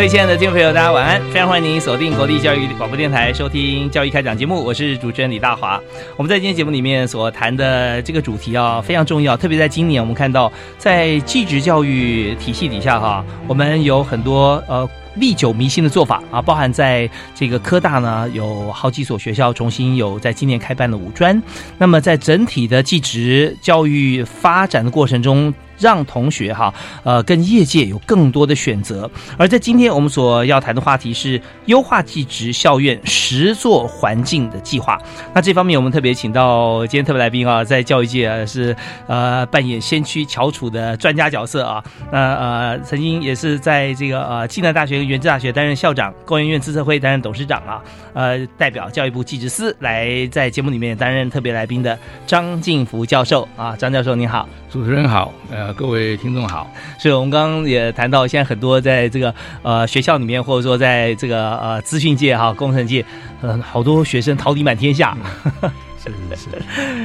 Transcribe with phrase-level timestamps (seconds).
[0.00, 1.20] 各位亲爱的听众朋友，大家晚安！
[1.30, 5.78] 非常欢迎您锁定国立教育广播电台收听《教育开讲》节目，我是主持人李大华。
[6.16, 14.88] 我们在今天节目里面所谈的这个主题啊，非常重要，特别在今年，我们看到在继职教育体系底下哈，我们有很多呃。
[15.16, 21.42] 历久弥新的做法啊，包含在这个科大呢，有好几所学校重新有在今年开办的五专。
[21.78, 29.10] 那么在整体的技职教育发展的过程中，让同学哈呃跟业界有更多的选择。
[29.36, 34.96] 而在今天我们所要谈的话题是优化技职校院实作环境的计划。
[35.34, 38.76] 那这方面我们特别请到今天特别来宾啊，在教育界是
[39.08, 41.82] 呃扮演先驱翘楚的专家角色啊。
[42.12, 45.00] 那呃曾经也是在这个呃暨南大学。
[45.00, 63.04] 原治大学担任校长，工研院资策会担任董事长啊，呃，代表教育部技职司来在节目里面担任特别来宾的张敬福教授啊，张教授您好，主持人好，呃，各位听众好，所以我们刚刚也谈到，现在很多在这个呃学校里面，或者说在这个呃资讯界哈，工程界，
[63.42, 65.16] 嗯，好多学生桃李满天下。
[65.60, 65.68] 是
[66.02, 66.48] 是是，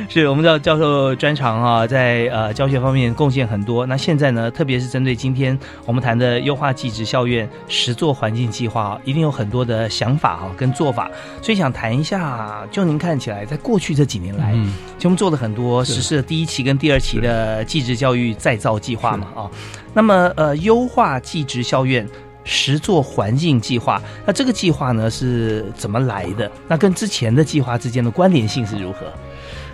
[0.08, 3.86] 是 我们知道教授专长啊，在呃教学方面贡献很多。
[3.86, 11.12] 那现在呢，特别是针对今天我们谈的优化技职校院实作环境计划，一定有很多的想法哈跟做法。
[11.42, 19.52] 所以想谈一下，就您看起来，在过去这几年来，嗯，就我们做了很多实施了第一期跟第二期的技职教育再造计划嘛啊。
[19.94, 22.08] 那么呃，优化技职校院。
[22.46, 26.50] 实作环境计划，那这个计划呢是怎么来的？
[26.68, 29.12] 那跟之前的计划之间的关联性是如何？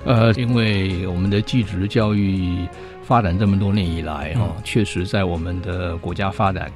[0.05, 2.67] 呃，因为我们的技职教育
[3.03, 6.71] 发展这么多年以来，哈，确实在我们的国家发展、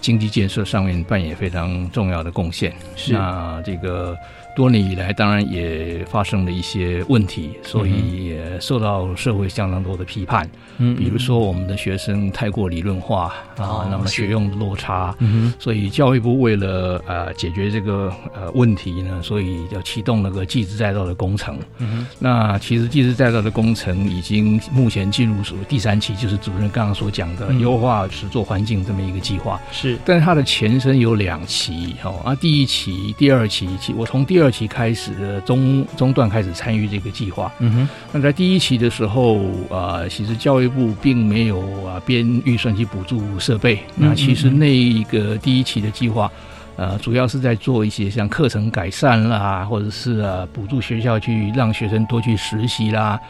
[0.00, 2.72] 经济建设上面扮演非常重要的贡献。
[2.96, 4.16] 是那这个。
[4.54, 10.48] 多年以来，当然也发生了一些问题，所以也受到社会相当多的批判。
[10.78, 15.14] 嗯，比如说我们的学生太过理论化啊，那么学用落差。
[15.20, 21.56] 嗯所以教育部为了呃解决这个呃问题呢，所以要启动那个技职再造的工程。
[21.78, 29.60] 嗯那其实技职再造的工程已经目前进入属第三期，就是主任刚刚所讲的优化实作环境这么一个计划。
[29.70, 34.39] 是，但是它的前身有两期哦，啊，第一期、第二期，我从第二。
[34.48, 46.30] 期开始的中中段开始参与这个计划，嗯哼，那在第一期的时候啊，其实教育部并没有啊编预算去补助设备，那其实那一个第一期的计划。
[46.80, 53.20] 呃，主要是在做一些像课程改善啦，或者是呃补助学校去让学生多去实习啦，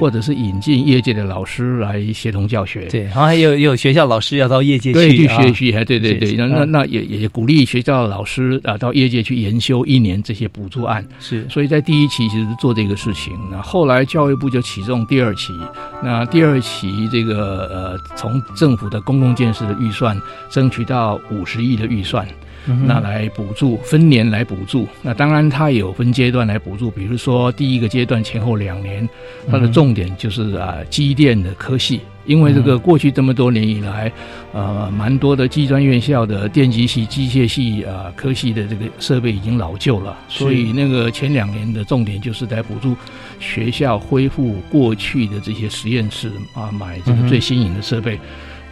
[0.00, 2.86] 或者是引进业界的老师来协同教学。
[2.86, 11.06] 对，然后还有有学校老师要到业界去去学习，对对对，那那那也也鼓励学校的老师啊到业界去研修一年这些补助案。
[11.20, 15.52] 是，所以在第一期其实做这个事情，那后来教育部就启动第二期，
[16.02, 22.26] 那第二期这个呃从政府的公共建设的预算争取到五十亿的预算。
[22.66, 24.86] 那来补助，分年来补助。
[25.02, 26.90] 那当然，它也有分阶段来补助。
[26.90, 29.08] 比如说，第一个阶段前后两年，
[29.50, 32.00] 它的重点就是啊，机电的科系。
[32.24, 34.10] 因为这个过去这么多年以来，
[34.52, 42.96] 呃，蛮多的技专院校的电机系、机械系啊科系的这个设备已经老旧了，所以那个前两年的重点就是在补助
[43.38, 48.18] 学校恢复过去的这些实验室啊，买这个最新颖的设备。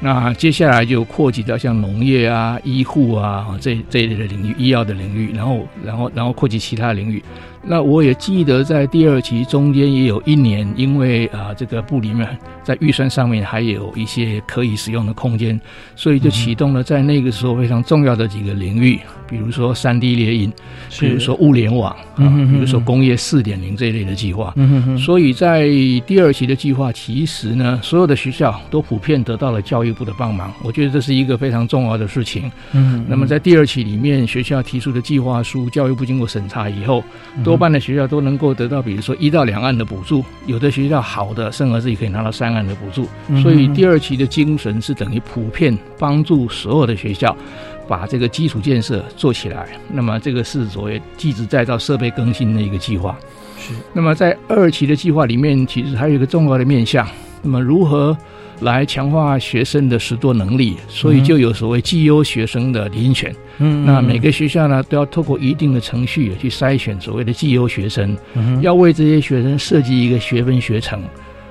[0.04, 7.24] 那接下来就扩及到像农业啊、医护啊这这一类的领域，医药的领域，然后，然后，然后扩及其他领域。
[7.66, 12.28] 那我也记得在第二期中间也有一年，因为啊这个部里面
[12.62, 15.58] 在预算上面还有一些可以使用的空间，
[15.96, 20.52] 所以就启动了在那个时候非常重要的几个领域，比如说三 D 列印，
[20.98, 24.52] 比如说物联网，嗯，比如说工业四点零这一类的计划。
[24.56, 25.68] 嗯所以在
[26.06, 32.50] 第二期的计划，其实呢，所有的学校都普遍得到了教育部的帮忙，我觉得这是一个非常重要的事情。
[32.72, 33.04] 嗯。
[33.08, 37.02] 那么在第二期里面，学校提出的计划书，教育部经过审查以后，
[37.42, 43.06] 都多半的学校都能够得到，比如说一到两岸的补助，有的学校好的，甚至是可以拿到三岸的补助。
[43.40, 47.36] 所以第二期的精神是等于普遍帮助所有的学校
[47.86, 49.68] 把这个基础建设做起来。
[49.88, 53.16] 那么这个是所谓继职再造、设备更新的一个计划。
[53.56, 53.72] 是。
[53.92, 57.06] 那么在二期的计划里面，其实还有一个重要的面向，
[57.40, 58.18] 那么如何？
[58.64, 63.32] 来强化学生的实作能力，所以就有所谓绩优学生的遴选。
[63.58, 68.16] 嗯，那每个学校呢都要透过一定的程序去筛选所谓的绩优学生，
[68.60, 71.00] 要为这些学生设计一个学分学程。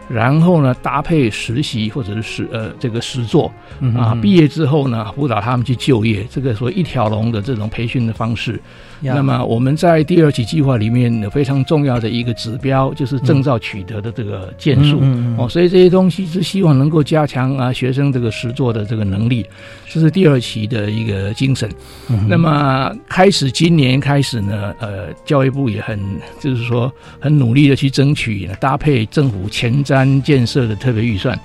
[0.10, 3.50] 然后呢，搭配实习或者是实呃这个实作
[3.96, 8.60] 啊，毕业之后呢，辅导他们去就业，这个所谓一条龙的这种培训的方式。
[9.04, 15.02] 那么我们在第二期计划里面有非常重要的一个指标，就是证照取得的这个件数
[15.38, 19.46] 哦，所以这些东西是希望能够加强啊学生这个实作的这个能力，
[19.90, 21.70] 这是第二期的一个精神。
[22.28, 26.00] 那么开始今年开始呢，呃，教育部也很
[26.40, 30.04] 就是说很努力的去争取搭配政府前瞻。
[30.24, 31.38] 建设的特别预算，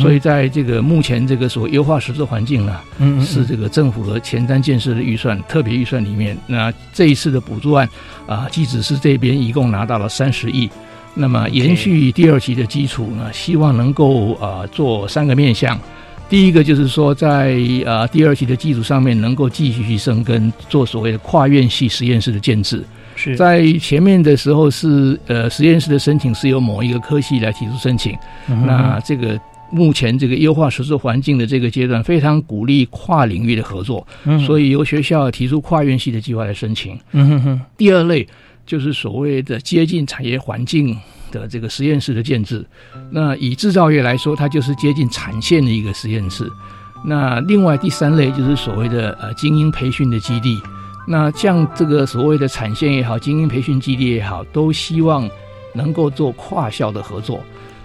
[0.00, 2.80] 所以在这个目前这个所谓优化实作环境呢，
[3.24, 7.88] 是这个政府和前瞻建设的预算特别预算里面，那这一次的补助案
[8.26, 10.68] 啊，即使是这边一共拿到了三十亿，
[11.14, 15.78] 那么延续第二期的基础呢，希望能够啊做三个面向，
[16.28, 17.56] 第一个就是说在
[17.86, 22.84] 啊第二期的基础上面能够继续去生根，做所谓的跨院系实验室的建制。
[23.14, 23.34] 是。
[23.34, 28.14] 在前面的时候是呃实验室的申请是由某一个科系来提出申请，
[28.46, 29.40] 那这个
[29.70, 34.06] 目前这个优化实施环境的这个阶段非常鼓励跨领域的合作，
[34.46, 36.98] 所以由学校提出跨院系的计划来申请。
[37.76, 38.26] 第二类
[38.64, 40.96] 就是所谓的接近产业环境
[41.30, 42.64] 的这个实验室的建制，
[43.10, 46.50] 那以制造业来说，它就是接近产线的一个实验室。
[47.04, 50.60] 那另外第三类就是所谓的呃精英培训的基地。
[51.08, 55.28] 那像这个所谓的产线也好，精英培训基地也好，都希望
[55.72, 57.40] 能够做跨校的合作。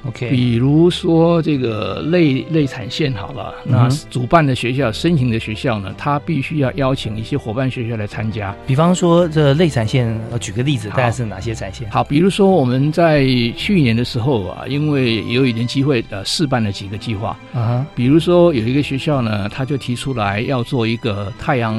[0.06, 8.56] OK，比如说这个类类产线好了，那主办的学校、申请的学校呢，他必须要邀请一些伙伴学校来参加。
[8.66, 11.90] 比方说，这类产线，我，举个例子，大概是哪些产线？
[11.92, 13.26] 好，比如说我们在
[13.56, 17.86] 去年的时候啊，因为有一点机会，呃，试办了几个计划啊。
[17.94, 21.76] 比如说有一个学校呢，他就提出来要做一个太阳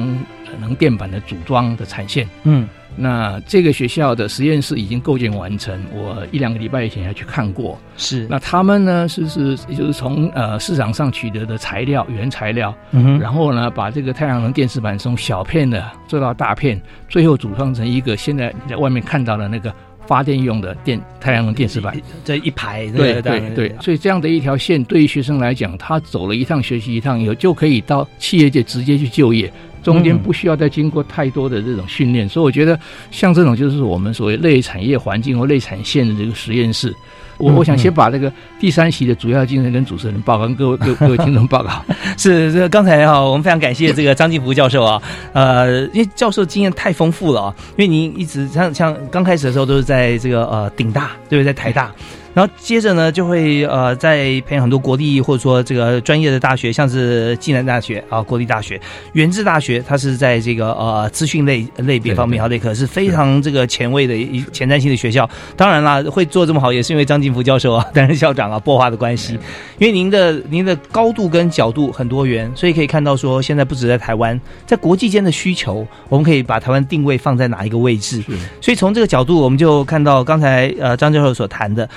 [0.61, 2.27] 能电板的组装的产线。
[2.43, 2.67] 嗯。
[2.95, 7.79] 那这个学校的实验室已经构建完成，我一两个礼拜以前还去看过。
[7.97, 19.73] 是，那他们呢是是，就是从呃市场上取得的材料原材料，嗯然后呢把这个太阳能电池板从小片的做到大片，最后组装成一个现在你在外面看到的那个
[20.05, 21.95] 发电用的电太阳能电池板，
[22.25, 22.85] 这一排。
[22.91, 29.51] 对对对，所以这样的一条线对于学生来讲，他走了一趟学习一趟以后，就可以到企业界直接去就业。
[29.83, 32.79] 中间不需要再经过太多的这种训练，所以我觉得
[33.11, 36.95] 像这种就是我们所谓类产业环境或类产线的这个实验室。
[37.39, 41.83] 我我想先把这个第三期的主要精神跟主持人报告，跟各位 各各位听众报告。
[42.15, 45.01] 是这刚才哈，我们非常感谢这个张进福教授啊，
[45.33, 51.45] 呃，因为教授经验太丰富了啊，因为您一直像像刚开始的时候都是在这个呃顶大，对不对？
[51.45, 51.91] 在台大。
[52.33, 58.79] 然后接着呢，就会呃，在培养很多国立或者说这个专业的大学，像是暨南大学啊、国立大学、
[59.13, 65.29] 原治大学，它是在这个呃资讯类类别方面啊，这可是非常这个前卫的一前瞻性的学校。
[65.55, 69.33] 当然啦，会做这么好，也是因为张进福教授啊担任校长啊，拨花的关系。
[69.77, 78.23] 因为您的您的高度跟角度很多元，所以可以看到说，现在不止在台湾，在国际间的需求，我们可以把台湾定位放在哪一个位置。
[78.59, 81.87] 所以从这个角度，我们就看到刚才呃张教授所谈的。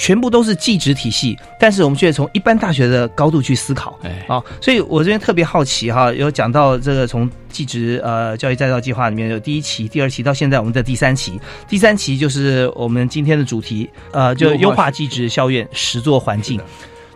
[0.00, 11.38] 全部都是技职体系，但是我们却从一般大学的高度去思考，哎，好，所以我这边特别好奇哈，有讲到这个从技职呃教育再造计划里面有第一期、第二期到现在我们的第三期，
[11.68, 16.58] 第三期就是我们今天的主题，呃，就优化技职校院实作环境。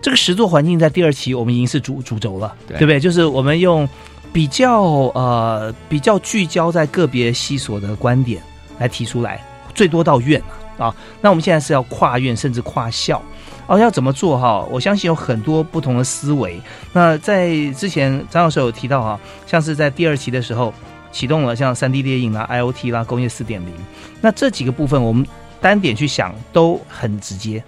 [0.02, 3.00] 这个实作环境在第二期我们已经是主主轴了，对不对？
[3.00, 3.88] 就是我们用
[4.30, 4.82] 比较
[5.14, 8.42] 呃比较聚焦在个别系所的观点
[8.78, 9.42] 来提出来，
[9.74, 10.46] 最多到院了。
[10.78, 13.20] 啊，那我们现在是要跨院甚至跨校，
[13.66, 14.66] 哦，要怎么做哈？
[14.70, 16.60] 我相信有很多不同的思维。
[16.92, 20.72] 那在之前张教授有提到哈，像是在第二期的时候
[21.12, 23.72] 启动了像三 D 列印啦、IOT 啦、工业四点零，
[24.20, 25.26] 那这几个部分我们
[25.60, 27.62] 单点去想都很直接。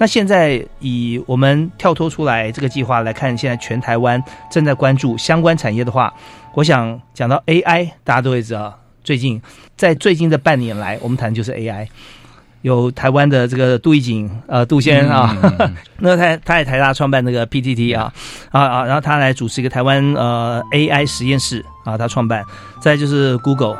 [0.00, 6.12] 那现在以我们跳脱出来这个计划来看，现在全台湾正在关注相关产业的话，
[6.54, 9.40] 我想讲到 AI，大家都会知道，最近
[9.76, 11.88] 在最近的半年来，我们谈的就是 AI。
[12.68, 15.34] 有台湾的这个杜义景，呃，杜先生啊，
[16.00, 18.12] 那他他在台大创办那个 PTT 啊，
[18.50, 22.44] 啊啊，然后他来主持一个台湾呃 AI 实验室啊，他创办。
[22.80, 23.76] 再就是 Google，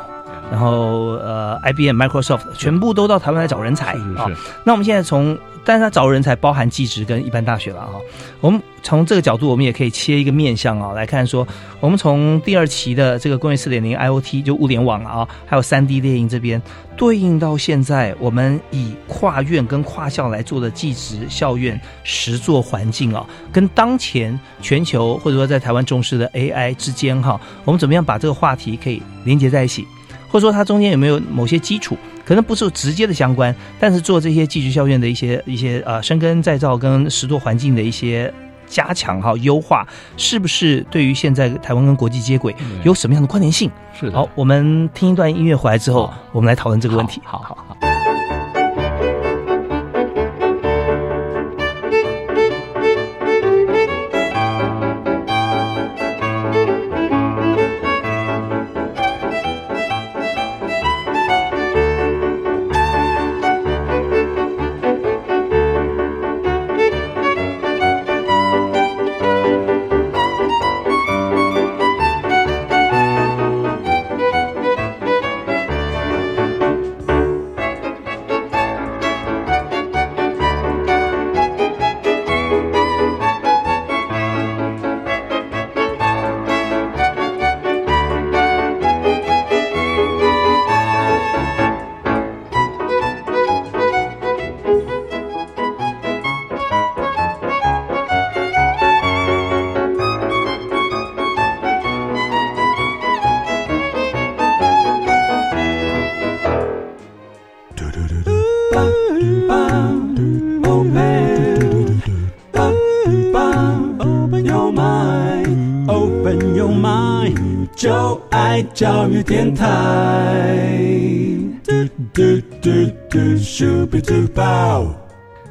[0.51, 4.25] 然后呃，IBM、Microsoft 全部都到台湾来找人才啊。
[4.65, 7.93] 那我们现在从，但是他找人才包含技职跟一般大学了哈。
[8.41, 11.47] 我们从这个角度，我们也可以切一个面向啊来看，说
[11.79, 16.61] 我们从第二期的这个工业四点零 IOT 就物联网啊，还有三 D 猎鹰这边
[16.95, 29.85] 对应到现在，我们以跨院跟跨校来做的技职校院实作环境啊，跟当前全球或者说在台湾重视的 AI 之间哈，我们怎么样把这个话题可以连接在一起？
[30.31, 31.97] 或者说它中间有没有某些基础，
[32.29, 38.31] 可能不是直接的相关，但是做这些寄居校院的一些一些呃生根再造跟实作环境的一些
[38.67, 39.83] 加强哈优化，
[40.15, 43.71] 是不是对于现在台湾跟国际接轨有什么样的关联性？
[43.99, 47.19] 是好，我们听一段音乐回来之后，我们来讨论这个问题。
[47.25, 47.68] 好好好。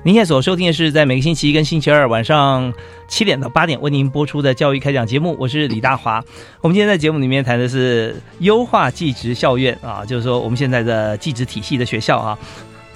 [0.09, 2.73] 您现在所收听的是在每个星期一跟星期二晚上
[3.09, 6.25] 七点到八点为您播出的教育开讲节目，我是李大华。
[6.63, 12.39] 我们今天在节目里面谈的是优化技职校院啊，就是说我们现在的技职体系的学校啊。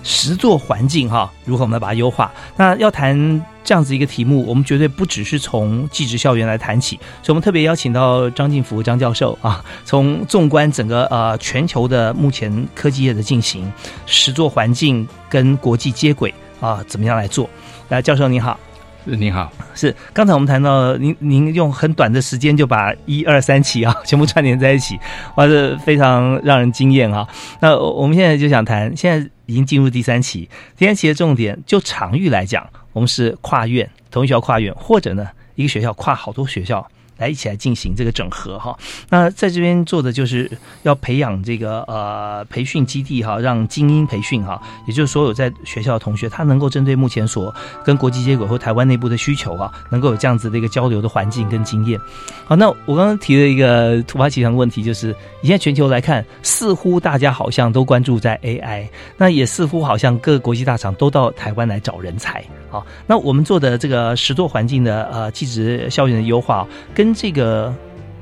[0.03, 2.33] 实作环境哈，如何我们来把它优化？
[2.57, 13.71] 那要谈这样子一个题目，我们绝对不只是从技职校园来谈起，所以我们特别邀请到张进福张教授啊，从纵观整个呃全球的目前科技业的进行，
[14.07, 17.51] 实作环境跟国际接轨啊，怎么样来做？
[17.89, 18.59] 来，教授您好。
[19.05, 24.97] 你好，是刚才我们谈到您，您用很短的时间就把一二三期啊 全部串联在一起，
[25.35, 27.27] 哇，是非常让人惊艳啊。
[27.59, 35.27] 那我们现在就想谈，现在已经进入第三期，第三期的重点就场域来讲，我们是跨院，同一学校跨院，或者呢
[35.57, 36.87] 一个学校跨好多学校。
[37.23, 38.77] 来一起来进行这个整合哈，
[39.09, 40.51] 那在这边做的就是
[40.83, 51.99] 要培养这个呃培训基地哈，让精英培训哈，也就是所有在学校的同学，他能够针对目前所跟国际接轨或台湾内部的需求啊，能够有这样子的一个交流的环境跟经验。
[52.45, 62.45] 好，那我刚刚提了一个突发奇想的问题，就是现在全球来看，似乎大家好像都关注在 AI，那也似乎好像各个国际大厂都到台湾来找人才。
[62.69, 67.75] 好，那我们做的这个实作环境的呃技职校园的优化，跟这个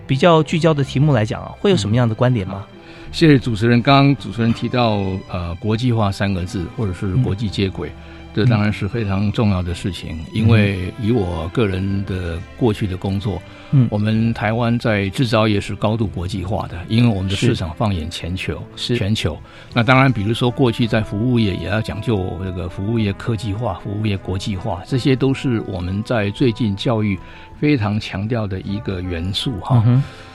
[0.06, 2.64] 比较聚焦的题目来讲啊，会有什么样的观点吗？
[3.12, 3.82] 谢谢主持人。
[3.82, 7.90] 刚刚主持人提到呃国际化三个字，或者是国际接轨。
[8.34, 19.36] 这当然是非常重要的事情，因为以我个人的过去的工作，嗯，我们台湾在制造业是高度国际化的，因为我们的市场放眼全球，是全球。
[19.74, 27.18] 那当然，比如说过去在服务业也要讲究这个服务业科技化、服务业国际化，这些都是我们在最近教育
[27.58, 29.84] 非常强调的一个元素哈。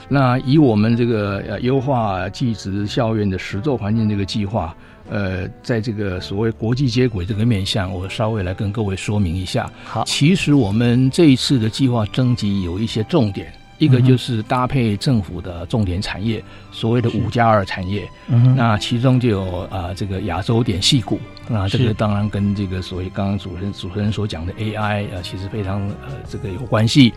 [0.08, 4.74] 那以我们这个呃优化技职校园的实作环境这个计划。
[5.08, 9.70] 呃，在这个所谓国际接轨这个面向，我稍微来跟各位说明一下。
[9.84, 18.02] 好，其实我们这一次的计划征集有一些重点，一个就是搭配政府的重点产业，所谓的五加二产业。
[18.26, 21.20] 嗯，那其中就有啊，这个亚洲点细股。
[21.48, 27.14] 那这个当然跟这个所谓刚刚主持人主持人所讲的 AI 啊，其实非常呃这个有关系。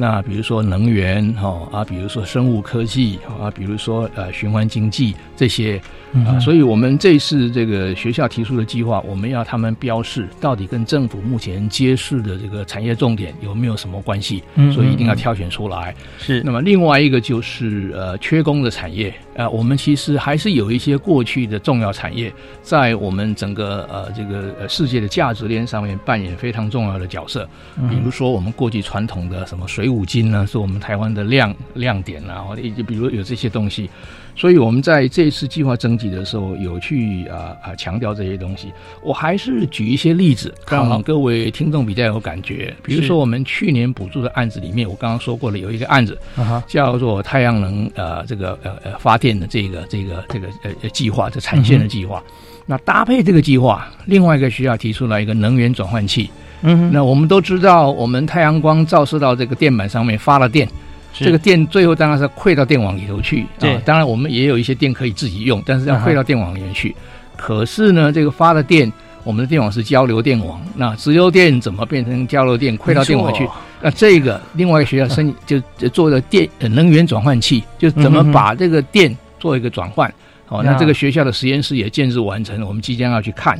[0.00, 5.78] 那比如说能源哈啊，比如说生物科技啊，比如说呃循环经济这些
[6.26, 14.42] 啊，所以我们这次这个学校提出的计划，我们要他们标示到底跟政府目前揭示的这个产业重点有没有什么关系，
[14.72, 15.94] 所以一定要挑选出来。
[16.16, 16.42] 是。
[16.42, 27.46] 那么另外一个就是呃缺工的产业啊，我们其实还是有一些过去的重要产业，在我们整个呃这个呃世界的价值链上面扮演非常重要的角色。
[27.90, 29.89] 比如说我们过去传统的什么水。
[29.90, 33.90] 五金呢，是我们台湾的亮亮点啊，或者就比如有这些东西，
[34.34, 38.72] 所以我们在这一次计划征集的时候，有去啊啊强调这些东西。
[39.02, 42.74] 我还是举一些例子，让各位听众比较有感觉。
[42.82, 46.18] 比如说，我们去年补助的案子里面，我刚刚说过了，有一个案子
[46.66, 52.22] 叫做太阳能呃这个呃呃发电的这个这个这个呃计划，这产线的计划。
[52.66, 56.30] 那搭配这个计划，另外一个需要提出来一个能源转换器。
[56.62, 60.68] 嗯，那我们都知道，我们太阳光照射到这个电板上面发了电，
[61.12, 63.46] 这个电最后当然是馈到电网里头去。
[63.58, 66.94] 对，当然我们也有一些电可以自己用，但是要馈到电网里面去。
[67.36, 68.92] 可是呢，这个发的电，
[69.24, 73.48] 我们的电网是交流电网，那直流电怎么变成交流电馈到电网去？
[73.80, 80.12] 那这个另外一个学校申请就做的电能源转换器，就怎么把这个电做一个转换。
[80.50, 83.56] 哦，那这个学校的实验室也建设完成了，我们即将要去看。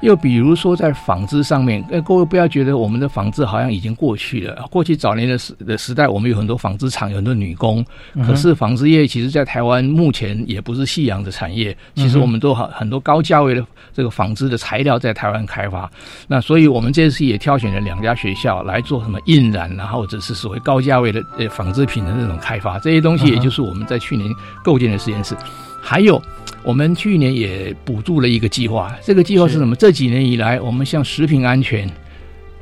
[0.00, 4.66] 又比如说在纺织上面，呃，各位不要觉得我们的纺织好像已经过去了。
[4.68, 7.84] 过去早年的时的时代，我们有很多纺织厂，有很多女工。
[8.26, 11.76] 可是纺织业其实，在台湾目前也不是夕阳的产业。
[11.94, 15.88] 其实我们都好很多高价位的这个纺织的材料在台湾开发。
[16.26, 22.80] 那所以我们这次也挑选了两家学校来做什么印染，然后或者是所谓高价位的呃纺织品的那种开发。
[22.80, 24.28] 这些东西也就是我们在去年
[24.64, 25.36] 构建的实验室。
[25.84, 26.22] 还有，
[26.62, 28.94] 我们去年也补助了一个计划。
[29.02, 29.74] 这个计划是什么？
[29.74, 31.90] 这几年以来，我们像食品安全、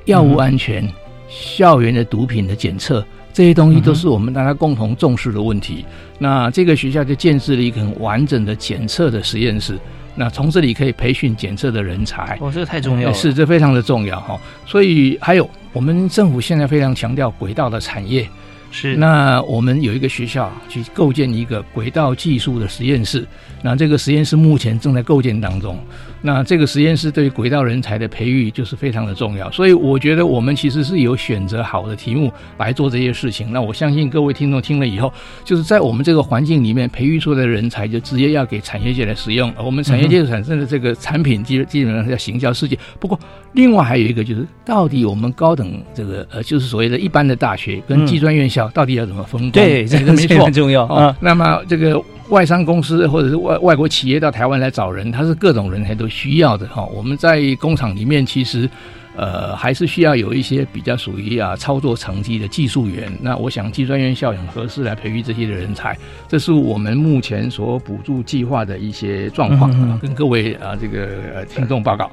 [0.06, 0.90] 药物安全、
[1.28, 5.84] 校园的毒品的检测这些东西，都是我们大家共同重视的问题。
[6.18, 9.78] 那这个学校就建设了一个很完整的检测的实验室。
[10.16, 12.36] 那从这里可以培训检测的人才。
[12.40, 13.14] 哦，这个太重要了。
[13.14, 14.40] 是，这非常的重要哈。
[14.66, 18.28] 所以还有，我们政府现在非常强调轨道的产业。
[18.70, 23.26] 是，那我们有一个学校去构建一个轨道技术的实验室，
[23.62, 25.78] 那这个实验室目前正在构建当中。
[26.22, 33.52] 那这个实验室对于轨道人才的培育就是非常的重要，所以我觉得我们其实是有选择好的题目来做这些事情。
[33.52, 35.12] 那我相信各位听众听了以后，
[35.44, 39.52] 就是在我们这个环境里面培育出来的人才，就直接要给产业界来使用。
[39.64, 42.78] 我们产业界产生的这个产品基基本上要行销世界。
[42.98, 43.18] 不过，
[43.52, 49.50] 另外还有一个就是，到底我们高等这个呃，就是所谓的一般的大学跟技专院校到底要怎么分工？
[49.52, 51.16] 对，这个没错，很重要啊。
[51.20, 52.02] 那么这个。
[52.30, 56.84] 外商公司或者是外外国企业到台湾来找人，他是各种人才都需要的哈。
[56.84, 58.68] 我们在工厂里面其实，
[59.16, 63.10] 呃，还是需要有一些比较属于啊操作层级的技术员。
[63.22, 65.96] 那我想技专院校很合适来培育这些的人才。
[66.28, 72.10] 这是我们目前所补助计划的一些状况，跟各位啊这个听众报告。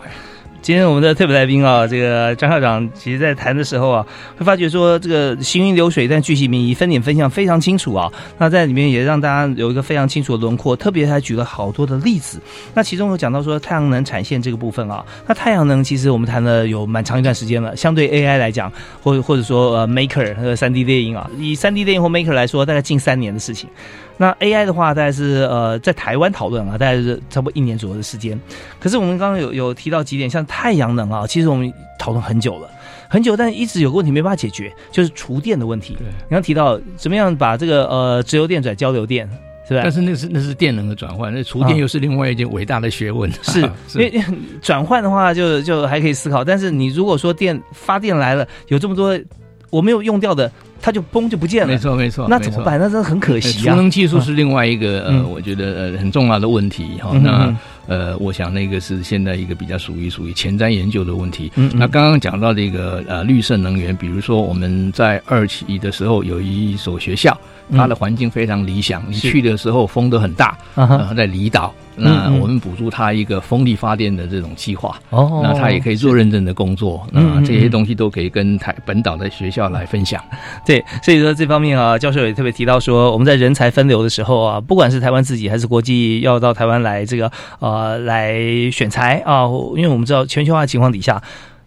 [0.67, 4.05] 今天我们的特别来宾啊，这个张校长，其实在谈的时候啊，
[4.37, 8.11] 会发觉说这个行云流水，但具体民意分点分项非常清楚啊。
[8.37, 12.41] 那在里面也让大家有一个非常清楚的轮廓，特别还举了好多的例子。
[12.73, 17.73] 那其中有讲到说太阳能产线这个部分啊，那太阳能其实我们谈了有蛮长一段时间了。
[17.73, 18.69] 相对 AI 来讲，
[19.01, 23.69] 或或者说呃 Maker 和三 D 电影啊，以三 D 电影或 Maker 来说，大概近三年的事情。
[24.17, 28.39] 那 AI 的话，大概是呃在台湾讨论啊，大概是差不多一年左右的时间。
[28.79, 32.67] 可是我们刚刚有有提到几点，像太阳能啊，其实我们讨论很久了，
[33.07, 35.95] 很久，但一直有个问题没办法解决，就是厨电的问题。
[35.99, 39.29] 你刚提到怎么样把这个呃直流电转交流电，
[39.67, 39.81] 是吧？
[39.83, 43.31] 但是那是那是电能的转换，那厨电又是另外一件伟大的学问。
[43.43, 43.61] 是，
[43.93, 44.23] 因为
[44.63, 46.43] 转换的话，就就还可以思考。
[46.43, 49.15] 但是你如果说电发电来了，有这么多
[49.69, 50.51] 我没有用掉的。
[50.81, 52.79] 它就崩就不见了，没错没错，那怎么办？
[52.79, 53.71] 那真的很可惜啊。
[53.71, 57.11] 储能技术是另外一个呃，我觉得呃很重要的问题哈。
[57.23, 57.53] 那
[57.87, 61.51] 呃，我想那个是现在一个比较属于属于前瞻研究的问题。
[61.55, 67.37] 嗯那刚刚讲到这个呃绿色能源，比如说我们在二期的时候有一所学校，
[67.71, 71.73] 它的环境非常理想，你去的时候风都很大，然后在离岛。
[71.99, 80.23] 那我们补助他一个风力发电的这种计划，哦，那他也可以做认证的工作，那这些东西都可以跟台本岛的学校来分享。
[80.63, 87.31] 对，所以说这方面啊，教授也特别提到说，我们在人才分流的时候啊，不管是台湾自己还是国际要到台湾来这个
[87.77, 88.35] 呃来
[88.71, 91.21] 选材啊，因为我们知道全球化情况底下，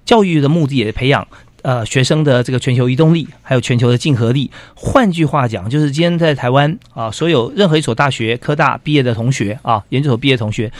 [0.04, 1.26] 教育的目的也培养。
[1.62, 4.50] 呃，学生的这个全球移动力，还有全球的竞合力。
[4.74, 10.72] 换句话讲，就是今天在台湾啊，所有任何一所大学、科大毕业的同学啊，研究所毕业同学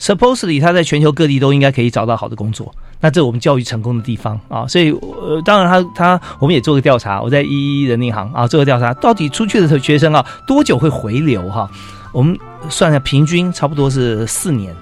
[0.00, 2.72] ，supposedly 他在全球各地都应该可以找到好的工作。
[3.00, 11.68] 那这我们教育成功的地方啊，所以呃，当然他他我们也做个调查，我在一一人民行啊做个调查，到底出去的学生啊多久会回流哈？
[12.12, 14.74] 我们算下平均差不多是四年。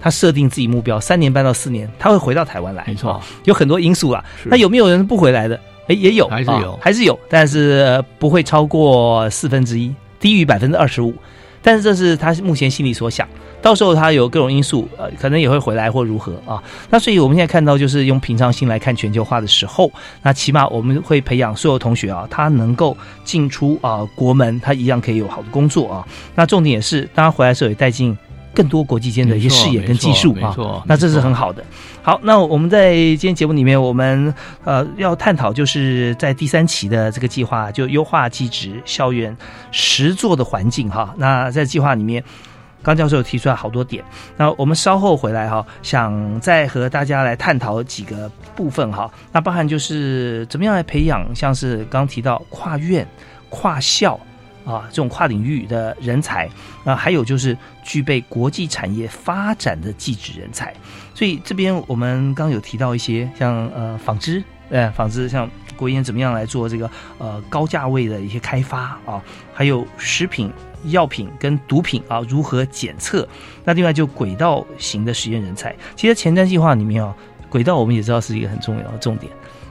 [0.00, 2.84] 他设定自己目标，三年半到四年，他会回到台湾来。
[2.86, 4.24] 没错，有很多因素啦。
[4.44, 5.58] 那有没有人不回来的？
[5.88, 11.12] 哎，也有，还是有，还是有，但是不会超过四分之一，低于百分之二十五。
[11.60, 13.26] 但是这是他目前心里所想。
[13.68, 16.62] 到到时候他有各种因素，呃，可能也会回来或如何啊。
[16.88, 26.06] 那所以我们现在看到，就是用平常心来看全球化的时候，那起码我们会培养所有同学啊，他能够进出啊国门，他一样可以有好的工作啊。
[26.34, 28.16] 那重点也是，当他回来的时候也带进
[28.54, 31.62] 更多国际间的一些视野跟技术啊，那这是很好的。
[32.00, 34.32] 好，那我们在今天节目里面，我们
[34.64, 39.36] 呃要探讨就是在第三期的这个计划，就优化机制校园
[39.70, 41.14] 实作的环境哈。
[41.18, 42.24] 那在计划里面，
[42.82, 44.04] 刚教授有提出来好多点，
[44.36, 49.10] 那我们稍后回来哈，想再和大家来探讨几个部分哈。
[49.32, 53.06] 那包含就是怎么样来培养，像是刚提到跨院、
[53.48, 54.18] 跨校。
[54.64, 56.46] 啊，这种跨领域的人才
[56.84, 60.74] 啊，还有就是具备国际产业发展的技职人才。
[61.14, 69.22] 所以这边我们刚有提到一些，像呃纺织，呃纺织，像国研怎么样来做这个呃高价位的一些开发啊，
[69.54, 70.52] 还有食品、
[70.86, 73.26] 药品跟毒品啊如何检测。
[73.64, 77.14] 那另外就轨道型的实验人才，其实前瞻计划里面啊，
[77.48, 79.30] 轨道我们也知道是一个很重要的重点。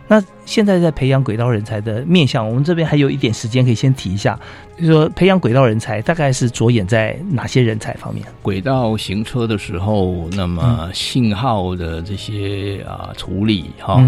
[0.09, 4.39] 那现在在培养轨道人才的面向，我们这边还有一点时间可以先提一下，
[4.77, 8.25] 就是说培养轨道人才大概是着眼在哪些人才方面？
[8.41, 14.01] 轨道行车的时候，那么信号的这些啊处理哈，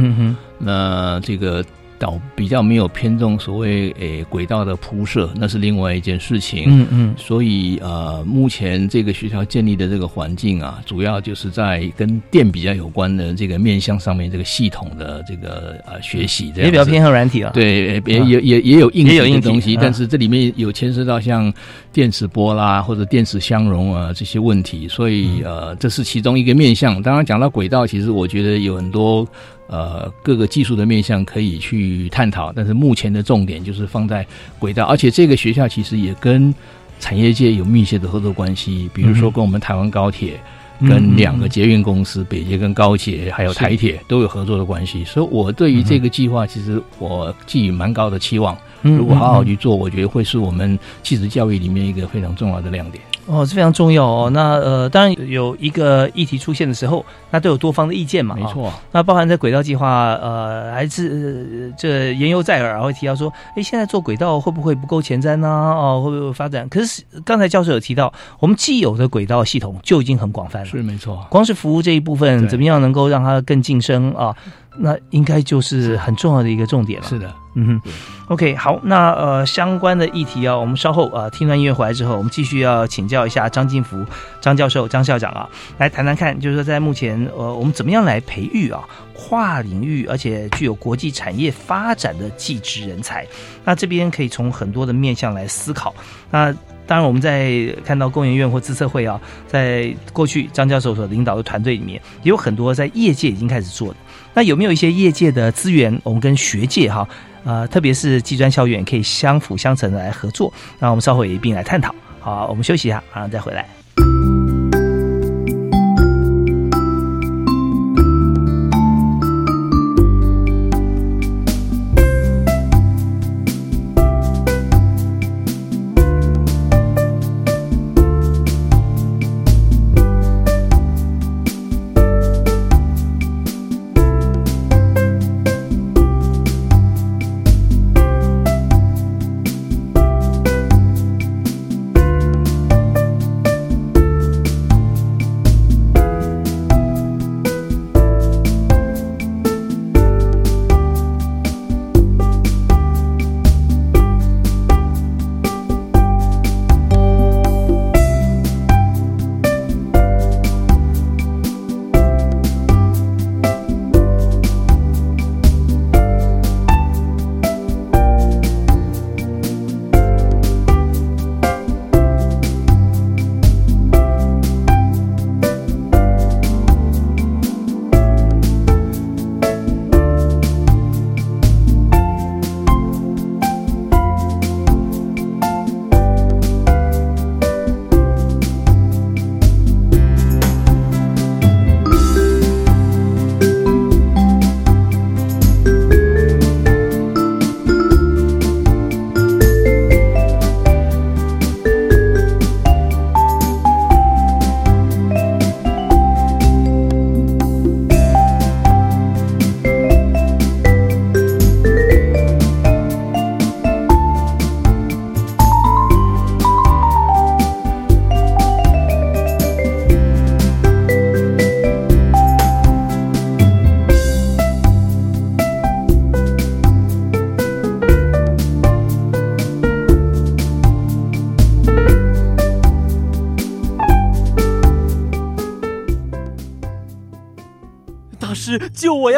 [0.57, 1.65] 那这个。
[1.99, 6.63] 导比较没有偏重所谓诶轨道的铺设，那是另外一件事情。
[6.67, 17.51] 嗯嗯，所以呃，目前这个学校建立的这个环境啊，主要就是在跟电比较有关的这个面向上面，这个系统的这个呃学习，也比较偏向软体了。
[17.51, 21.53] 对，也也也也有硬体的东西，但是这里面有牵涉到像
[21.91, 27.01] 电磁波啦或者电磁相容啊这些问题，所以呃，这是其中一个面向。
[27.01, 29.27] 当然讲到轨道，其实我觉得有很多。
[29.69, 34.25] 呃，各个技术的面向可以去探讨，但是目前的重点就是放在
[34.57, 36.53] 轨道，而且这个学校其实也跟
[36.99, 40.39] 产业界有密切的合作关系，比如说跟我们台湾高铁、
[40.81, 48.57] 跟两个捷运公司，北捷跟高捷，还有台铁都有合作的关系，所以我对于这个计划，其实我寄予蛮高的期望。
[48.81, 53.03] 如果好好去做，我觉得会是我们技职教育里面一个非常重要的亮点。
[53.29, 54.29] 哦，是非常重要哦。
[54.33, 58.35] 那呃，当然有一个议题出现的时候，那都有多方的意见嘛。
[58.35, 58.73] 没错。
[58.91, 65.47] 那包含在轨道计划，呃，还是这言犹在耳，会提到说，哎，现在做轨道会不会不够前瞻呢？
[65.47, 66.67] 哦，会不会发展？
[66.69, 70.65] 可是刚才教授有提到，我们既有的轨道系统就已经很广泛了。
[70.65, 71.23] 是没错。
[71.29, 74.35] 光是服务这一部分，怎么样能够让它更晋升啊？
[74.81, 77.07] 那应该就是很重要的一个重点了。
[77.07, 77.31] 是的。
[77.61, 77.91] 嗯哼
[78.27, 84.01] ，OK，好，那呃相关的议题啊，我们稍后啊听完音乐回来之后，我们继续要请教一下张进福
[84.39, 88.79] 张教授张校长啊，来谈谈看，就是说在目前呃我们怎么样来培育啊
[89.13, 93.27] 跨领域而且具有国际产业发展的技职人才？
[93.65, 95.93] 那这边可以从很多的面向来思考。
[96.31, 96.55] 那
[96.87, 103.95] 当然我们在看到工研院或自策会啊，在过去张教授所领导的团队里面，也有很多在业界已经开始做的。
[104.33, 107.07] 那有没有一些业界的资源，我们跟学界哈？
[107.43, 111.93] 呃，特别是技专校院可以相辅相成的来合作，那我们稍后也一并来探讨。
[112.19, 113.78] 好，我们休息一下，马上再回来。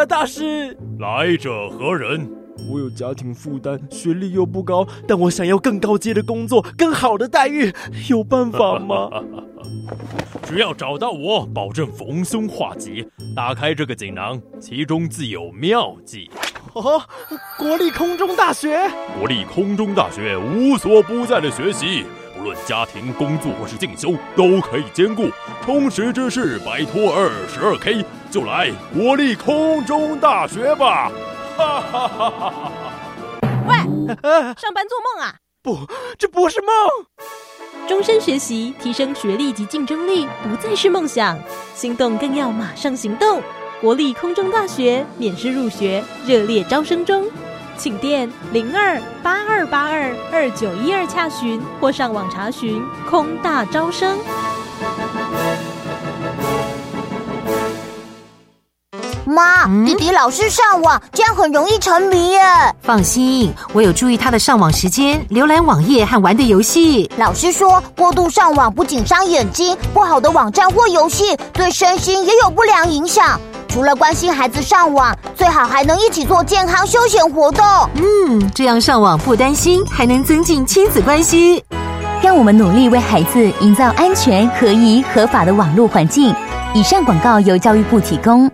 [0.02, 0.76] 呀，大师！
[1.00, 2.28] 来者何人？
[2.72, 7.72] 我有家庭负担，学历又不高，但我想要更高阶的工作，更好的待遇，
[8.10, 9.10] 有办法吗？
[10.44, 13.08] 只要找到我，保证逢凶化吉。
[13.36, 16.30] 打开这个锦囊，其中自有妙计。
[16.74, 17.02] 哦，
[17.58, 22.06] 国立空中大学，国立空中大学无所不在的学习，
[22.38, 25.30] 不论家庭、工作或是进修，都可以兼顾。
[25.64, 31.12] 充实知识，摆脱二十二 K，就来国立空中大学吧！
[31.58, 32.72] 哈哈哈哈哈！
[33.68, 33.76] 喂，
[34.56, 35.36] 上班做梦啊？
[35.62, 35.80] 不，
[36.18, 36.74] 这不是梦。
[37.90, 41.38] 终身学习，提升学历及竞争力，不再是梦想。
[41.76, 43.42] 心动更要马上行动！
[43.82, 47.30] 国立空中大学免试入学，热烈招生中，
[47.76, 54.18] 请电零二八二八二二九一二洽询，或上网查询空大招生。
[59.32, 62.42] 妈，弟弟老是上网，这样很容易沉迷耶。
[62.82, 67.10] 放心，我有注意他的上网时间、浏览网页和玩的游戏。
[67.18, 73.40] 老师说，过度上网不仅伤眼睛，不好的网站或游戏对身心也有不良影响。
[73.70, 77.66] 除了关心孩子上网，最好还能一起做健康休闲活动。
[77.96, 81.64] 嗯，这样上网不担心，还能增进亲子关系。
[82.22, 86.36] 让我们努力为孩子营造安全、合宜、合法的网络环境。
[86.74, 88.52] 以上广告由教育部提供。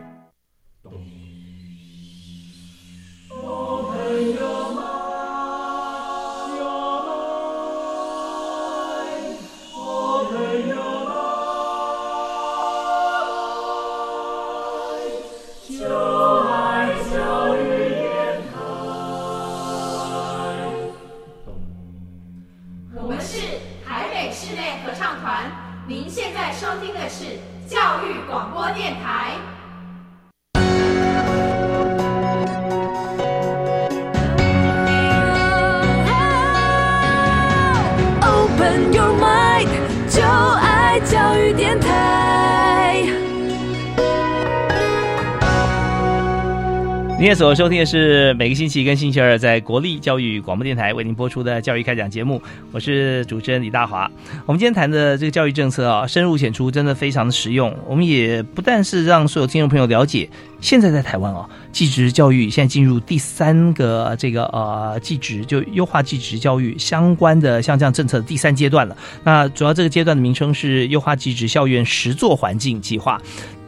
[47.37, 54.09] 所收听的是每个星期一跟星期二在国立教育广播电台为您播出的教育开讲节目，我是主持人李大华。
[54.47, 57.71] 我们今天谈的这个教育政策啊，深入浅出，真的非常的实用。
[57.87, 60.27] 我们也不但是让所有听众朋友了解，
[60.61, 68.97] 现在在台湾啊，技职教育现在进入第三个这个呃技职就优化技职教育相关的像这样政策的第三阶段了。
[69.23, 73.21] 那主要这个阶段的名称是优化技职校园实作环境计划。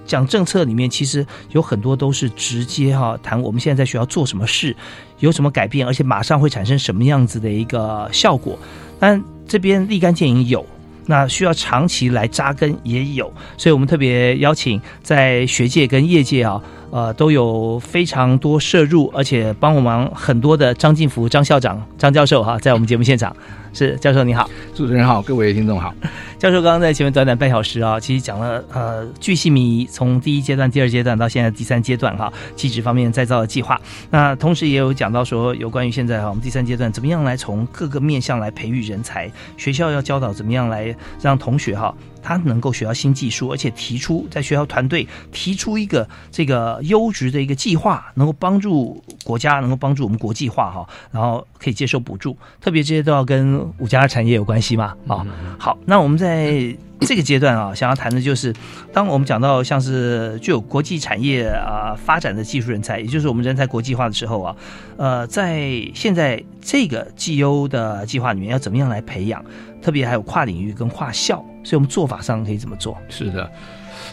[0.09, 4.75] 讲政策里面，其实有很多都是直接哈谈我们现在在学校做什么事，
[5.19, 8.57] 有什么改变，而且马上会产生什么样子的一个效果。
[8.99, 10.65] 但这边立竿见影有，
[11.05, 16.59] 那需要长期来扎根也有，所以我们特别邀请在学界跟业界啊，
[16.91, 23.35] 呃，都有非常多摄入，而且帮我们很多的张进福张校长、张教授哈，在我们节目现场。
[23.71, 25.93] 是教授你好，主持人好，各位听众好。
[26.39, 33.79] 教授刚刚在前面短短半小时啊，其实讲了呃巨细靡遗，从第一阶段、第二阶段到现在第三阶段哈，机制方面再造的计划。
[34.09, 41.93] 那同时也有讲到说，有关于现在哈我们第三阶段怎么样来从各个面向来培育人才，学校要教导怎么样来让同学哈。
[42.21, 52.37] 他能够学到新技术，而且提出在学校团队提出一个这个优质的一个计划，能够帮助国家，能够帮助我们国际化哈，然后可以接受补助。
[52.61, 55.25] 特别这些都要跟五加二产业有关系嘛啊。
[55.57, 58.53] 好，那我们在这个阶段啊，想要谈的就是，
[58.91, 64.55] 当我们讲到像是具有国际产业啊发展的技术人才，也就是我们人才国际化的时候啊，
[64.97, 69.43] 呃，在现在这个绩优的计划里面，要怎么样来培养？
[69.81, 72.97] 特别还有跨领域跟跨校，所以我们做法上可以怎么做？
[73.09, 73.51] 是的，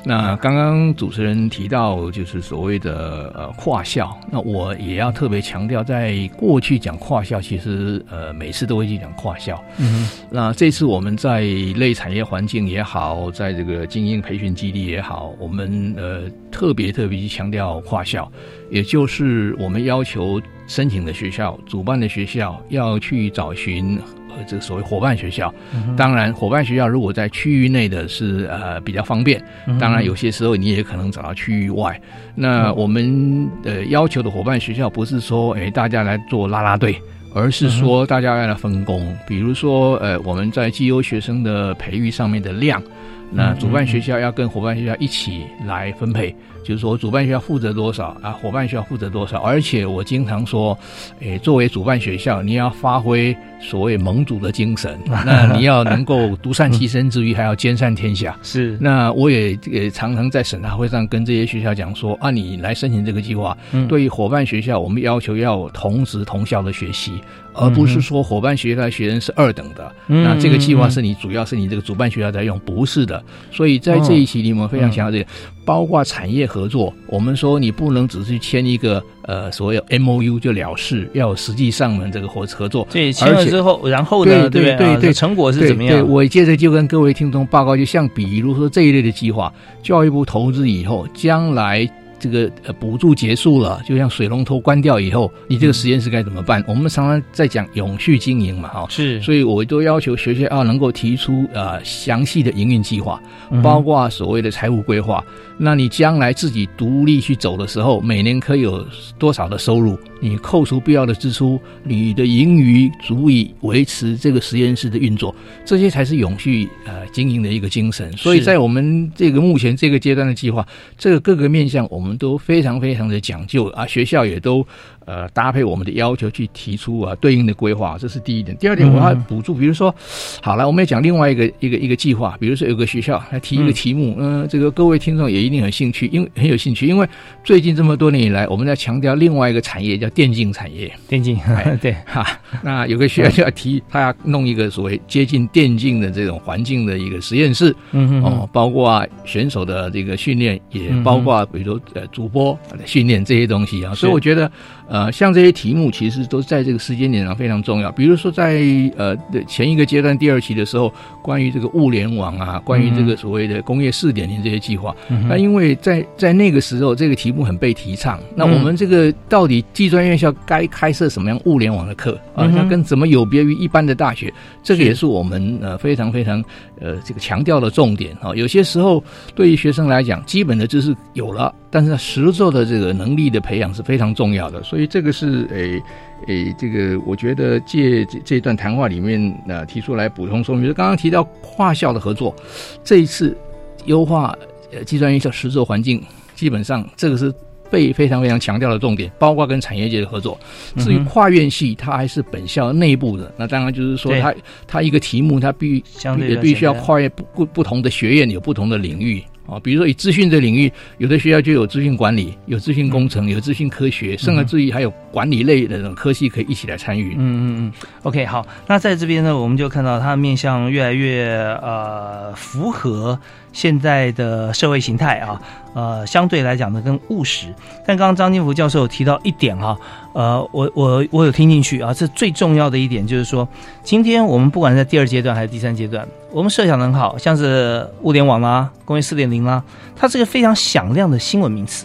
[0.05, 9.63] 那刚刚主持人提到就是所谓的呃跨校，那我也要特别强调，在过去讲跨校，其实呃每次都会去讲跨校。
[9.79, 11.41] 嗯，那这次我们在
[11.77, 18.31] 类产业环境也好，在这个精英培训基地也好，我们呃特别特别去强调跨校，
[18.71, 23.99] 也就是我们要求申请的学校、主办的学校要去找寻。
[24.47, 25.53] 这个所谓伙伴学校，
[25.97, 29.43] 当然伙伴学校如果在区域内的是呃比较方便，
[29.79, 32.01] 当然有些时候你也可能找到区域外。
[32.35, 37.01] 那我们呃要求的伙伴学校不是说哎大家来做拉拉队，
[37.35, 39.17] 而是说大家要来分工。
[39.27, 42.83] 比如说呃我们在绩优学生的培育上面的量。
[43.29, 46.33] 那主办学校要跟伙伴学校一起来分配，
[46.67, 49.41] 就是说主办学校负责多少啊，伙伴学校负责多少。
[49.41, 50.77] 而且我经常说，
[51.21, 58.37] 诶，作为主办学校，你要发挥所谓盟主的精神， 那你要能够独善其身之余，还要兼善天下。
[58.43, 63.57] 是，那我也也常常在审查会上跟这些学校讲说，啊，你来申请这个计划，
[63.89, 67.13] 对于伙伴学校，我们要求要同职同校的学习。
[67.59, 73.25] 而不是说伙伴学校的学生是二等的，嗯那这个计划是你主要是你这个主办学校在用，不是的。
[73.51, 75.31] 所以在这一期里，我们非常强调这个，
[75.65, 76.95] 包括产业合作。
[77.09, 82.87] 我们说你不能只是签一个呃所谓 M O U 就了事，要实际上门这个合合作。
[82.93, 84.49] 对，签了之后，然后呢？
[84.49, 85.93] 对对对，成果是怎么样？
[85.93, 91.91] 对我接着就跟各位听众报告，就像比如说这一类的计划，教育部投资以后，将来。
[92.31, 96.65] 这个呃补助结束了，就像水龙头关掉以后，你这个实验室该怎么办？
[96.67, 103.21] 我们常常在讲永续经营嘛，哈，是，所以我都要求学校要能够提出呃详细的营运计划，
[103.63, 105.25] 包括所谓的财务规划。
[105.59, 108.85] 那你将来自己独立去走的时候，每年可以有
[109.19, 109.99] 多少的收入？
[110.21, 118.11] 你扣除必要的支出，你的盈余足以维持这个实验室的运作，这些才是永续呃经营的一个精神。
[118.17, 124.67] 所以在我们这个目前这个阶段的计划，这个各个面向我们都非常非常的讲究啊，学校也都。
[125.07, 128.57] 呃，搭配我们的要求去提出啊对应的规划，这是第一点。
[128.57, 129.95] 第二点，我要补助，比如说，
[130.43, 137.09] 好了，我们要讲另外一个一个一个计划，比如说有个学校来提一个题目，嗯，这个各位听众也一定很兴趣，因为很有兴趣，因为
[137.45, 141.39] 最近这么多年以来，我们在强调另外一个产业叫电竞产业，电竞，
[141.81, 142.27] 对哈。
[142.63, 154.51] 那有个学校就要提，他要弄一个所谓接近电竞的这种环境的一个实验室，嗯哦，包括选手的这个训练，也包括比如说呃主播训练这些东西啊，所以我觉得。
[154.89, 157.91] 呃，像这些题目其实都在这个时间点上非常重要。
[157.93, 158.63] 比如说，在
[158.97, 164.95] 呃前一个阶段第二期的时候，关于这个物联网啊，关于这个所谓的工业四点零这些计划，
[165.29, 168.21] 那因为在在那个时候，这个题目很被提倡。
[168.35, 172.47] 那我们这个到底技专院校该开设什么样物联网的课啊？
[172.55, 174.33] 它跟怎么有别于一般的大学？
[174.63, 176.43] 这个也是我们呃非常非常
[176.81, 178.35] 呃这个强调的重点啊。
[178.35, 179.03] 有些时候
[179.35, 181.55] 对于学生来讲，基本的知识有了。
[181.69, 185.81] 但是实作的这个能力的培养是非常重要的，所以这个是诶
[186.27, 192.35] 诶，这个我觉得借这这段谈话里面呃提出来补充说明，就刚刚提到跨校的合作，
[192.83, 193.39] 这一次
[193.85, 194.37] 优化
[194.73, 196.03] 呃计算院校实作环境，
[196.35, 197.33] 基本上这个是
[197.71, 200.39] 被非常非常强调的重点，包括跟产业界的合作。
[200.79, 204.35] 至于跨院系，它还是本校内部的，那当然就是说它
[204.67, 205.83] 它一个题目，它必
[206.29, 209.23] 也必须要跨越不不不同的学院，有不同的领域。
[209.47, 217.15] 啊，比如说以资讯这领域，有的学校就有资讯管理，有资讯工程，有资讯科学，甚至于还有管理类的这种科系可以一起来参与。
[217.17, 217.73] 嗯嗯嗯。
[218.03, 221.29] OK，好，那在这边呢，我们就看到它的面向越来越
[221.63, 223.19] 呃符合
[223.53, 225.41] 现在的社会形态啊，
[225.75, 227.47] 呃，相对来讲呢更务实。
[227.87, 229.79] 但刚刚张金福教授提到一点哈，
[230.17, 233.47] 呃，我我我有听进去啊，这最重要的一点就是说，
[233.83, 236.09] 今天我们不管在第二阶段还是第三阶段。
[236.33, 239.63] 我们设想的很好，像是物联网啦、工业四点零啦，
[239.95, 241.85] 它是个非常响亮的新闻名词。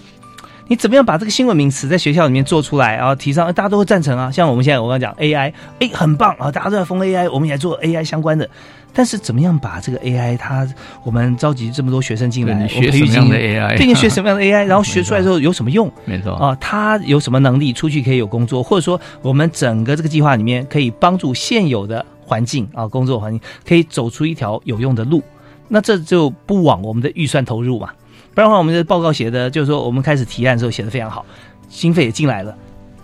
[0.71, 4.31] 你怎么样把这个新闻名词在学校里面做出来，然后提上，大家都会赞成啊。
[4.31, 8.49] 像我们现在我刚刚讲 AI，哎，很棒啊，大家都在封 AI，我们也做 AI 相关的。
[8.93, 10.65] 但是怎么样把这个 AI，它
[11.03, 15.91] 我们召集这么多学生进来，学什么样的 AI，对，学什么样的 AI，然后学出来之后有什么用？
[16.05, 22.05] 没错啊，他有什么能力出去可以有工作，或者说我们整个这个计划里面可以帮助现有的。
[22.23, 25.21] 环境啊，工作环境可以走出一条有用的路，
[25.67, 27.89] 那这就不枉我们的预算投入嘛。
[28.33, 31.25] 不然的话，我们的报告写的，就是说我们开始提案的时候写的非常好，
[31.69, 32.57] 经费也进来了。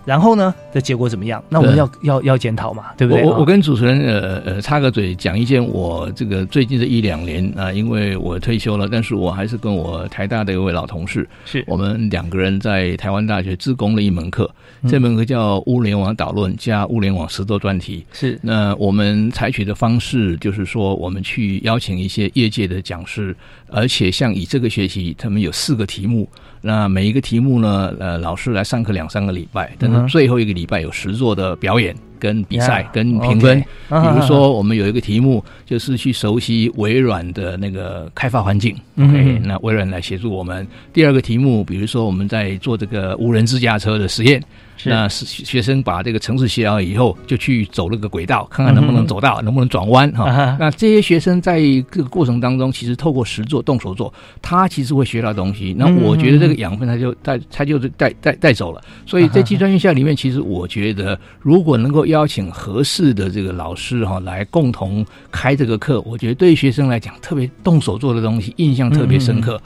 [0.08, 0.54] 然后呢？
[0.72, 1.44] 的结果怎么样？
[1.50, 3.22] 那我们要要要检讨嘛，对不对？
[3.24, 14.50] 我我跟主持人呃呃插个嘴，讲一件我这个最近这一两年啊，因为我退休了，但是我还是跟我台大的一位老同事，是我们两个人在台湾大学自攻了一门课，
[14.88, 18.06] 这门课叫物联网导论加物联网实作专题。
[18.10, 23.36] 是那我们采取的方式就是说，我们去邀请一些业界的讲师，
[23.68, 26.26] 而且像以这个学期，他们有四个题目。
[26.60, 27.94] 那每一个题目呢？
[27.98, 33.60] 呃，老师来上课两三个礼拜，但是最后一个礼拜有实作的表演、跟比赛、跟评分。
[33.88, 38.74] 比如说，我们有一个题目，就是去熟悉微软的那个开发环境。
[38.98, 40.66] OK，那微软来协助我们。
[40.92, 44.42] 第二个题目，比如说我们在做这个无人自驾车的实验。
[44.84, 50.56] 那是学生把这个城市写好以后，就去走那个轨道，看看能不能走到，能不能转弯哈。
[50.58, 55.74] 那这些学生在这个过程当中，其实透过实做、动手做，他其实会学到东西。
[55.76, 58.80] 那我觉得这个养分，他就带，他就是带带带走了。
[59.06, 69.60] 所以在技专院校里面，其实我觉得，如果能够邀请合适的这个老师哈来共同开这个课，我觉得对学生来讲特别动手做的东西，印象特别深刻。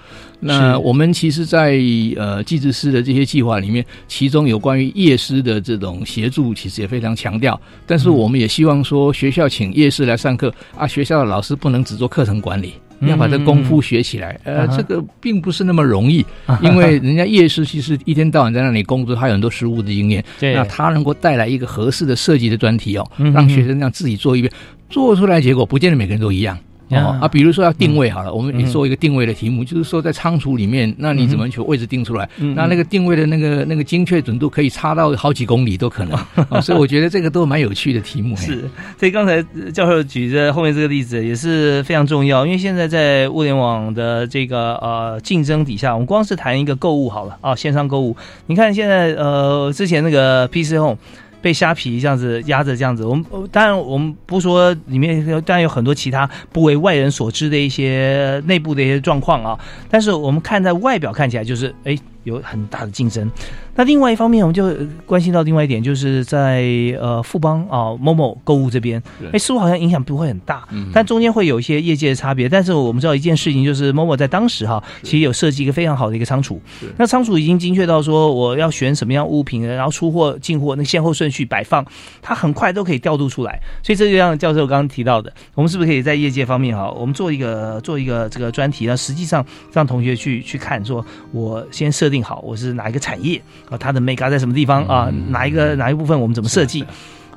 [0.44, 1.78] 那我们其实，在
[2.16, 7.60] 呃技职师的这些计划里面，其中有关于夜师的这种协助，其实也非常强调。
[7.86, 12.74] 但是我们也希望说，学校请夜师来上课啊，学校的老师不能只做课程管理。
[13.08, 16.24] 要把这功夫学起来，呃，这个并不是那么容易，
[16.62, 20.24] 因为人家夜师其实一天到晚在那里工作，他有很多实务的经验。
[20.38, 24.52] 对，那他能够带来一个合适的设计的专题哦，让学生这样自己做一遍，
[24.88, 26.56] 做出来结果不见得每个人都一样。
[26.94, 32.28] 哦啊，比如说要定位好了，我们也做一个定位的题目，就是说在仓储里面，那你怎么去位置定出来？
[32.54, 36.18] 那那个定位的那个那个精确准度可以差到好几公里都可能。
[36.62, 38.36] 所以我觉得这个都蛮有趣的题目。
[38.36, 38.68] 是，
[38.98, 48.16] 所以刚才教授举的后面这个例子也是非常重要，因为现在在物联网的这个呃竞争底下，我们光是谈一个购物好了啊，线上购物，
[48.46, 50.96] 你看现在呃之前那个 PC Home。
[51.42, 59.58] 被虾皮这样子压着，这样子，我们当然我们不说里面，当然有很多其他不为外人所知的一些内部的一些状况啊。
[59.90, 61.98] 但是我们看在外表看起来，就是哎。
[62.24, 63.30] 有很大的竞争，
[63.74, 64.72] 那另外一方面，我们就
[65.06, 66.62] 关心到另外一点，就是在
[67.00, 69.02] 呃富邦啊某某购物这边，
[69.32, 72.48] 哎，似乎好像影响不会很大，但中间会有一些业界的差别。
[72.48, 76.62] 但是我们知道一件事情，就是某某在当时哈，其实有设计一个非常好的一个仓储，
[76.96, 81.84] 那仓储已经精确到说我要选什么样物品，然后出货进货那先后顺序摆放，
[82.20, 83.60] 它很快都可以调度出来。
[83.82, 92.11] 所以这就像教授刚刚提到的，我们是不是可以在业界方面哈，我们做一个做一个这个专题，那实际上让同学去去看，说我先设。
[92.12, 93.76] 定好，我是哪一个产业啊？
[93.76, 95.12] 它的 mega 在什么地方啊？
[95.30, 96.84] 哪一个哪一部分我们怎么设计？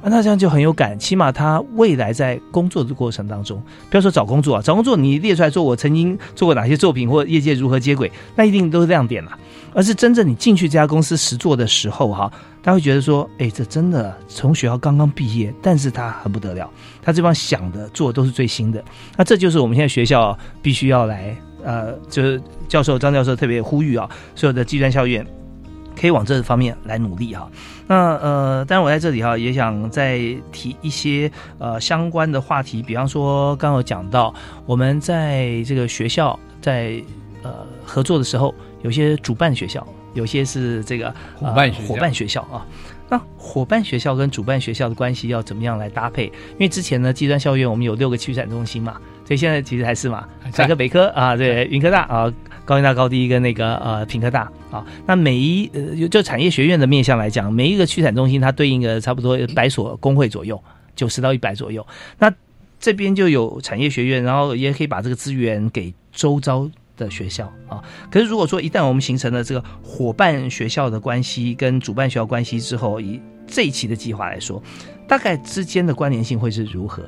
[0.07, 0.99] 那这样就很有感。
[0.99, 3.59] 起码他未来在工作的过程当中，
[3.89, 9.31] 不要说找工作啊，找工作你列出来说我曾经做过哪些作品或业界如何接轨，那一定都是亮点了。
[9.73, 16.69] 而是真正你进去这家公司实做的时候哈，他会觉得说，哎，这真的从学校刚刚毕业，但是他很不得了，
[17.01, 18.83] 他这帮想的做的都是最新的。
[19.17, 21.35] 那这就是我们现在学校必须要来。
[21.65, 25.25] 呃，就是教授张教授特别呼吁啊，所有的技专校院
[25.99, 27.49] 可以往这方面来努力哈。
[27.87, 30.19] 那呃，当然我在这里哈也想再
[30.51, 34.33] 提一些呃相关的话题，比方说刚刚讲到
[34.65, 37.01] 我们在这个学校在
[37.43, 37.51] 呃
[37.83, 38.53] 合作的时候，
[38.83, 42.65] 有些主办学校，有些是这个伙伴伙伴学校啊。
[43.07, 46.25] 那伙伴学校跟主办学校的关系要怎么样来搭配？
[46.25, 48.99] 因为之前呢，计算校院我们有六个区展中心嘛。
[49.25, 52.31] 所以现在其实还是嘛，北科、北科啊，对，云科大啊，
[52.63, 60.63] 高音大、高低跟那个呃品科大啊，那每一呃就产业学院的面向来讲，每一个区产中心它对应的差不多百所工会左右，
[60.95, 61.85] 九十到一百左右。
[62.19, 62.31] 那
[62.79, 67.83] 这边就有产业学院，然后也可以把这个资源给周遭的学校啊。
[68.11, 74.61] 可是如果说一旦我们形成了这个伙伴学校的关系跟主办学校关系之后，以这一期的计划来说，
[75.07, 77.03] 大概之间的关联性会是如何？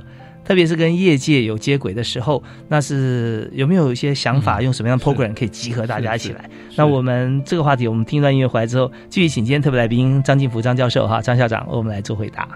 [0.48, 6.50] 特别是跟业界有接轨的时候，那是有没有一些想法，用什么样的 program 可以集合大家一起来？
[6.78, 12.48] 那我们这个话题，我们听一段音乐回来之后，继续请今天特别来宾张进福张教授哈，张校长为我们来做回答。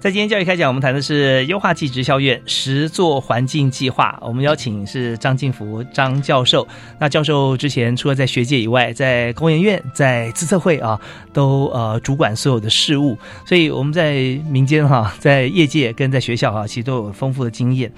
[0.00, 4.18] 在今天教育开讲，我们谈的是优化技职校院实作环境计划。
[4.22, 6.66] 我们邀请是张进福张教授。
[6.98, 10.98] 那教授之前除了在学界以外，在工研院、在资策会啊，
[11.34, 13.14] 都呃主管所有的事务。
[13.44, 14.14] 所以我们在
[14.48, 17.92] 民间哈，在业界跟在学校哈，其实都有丰富的经验。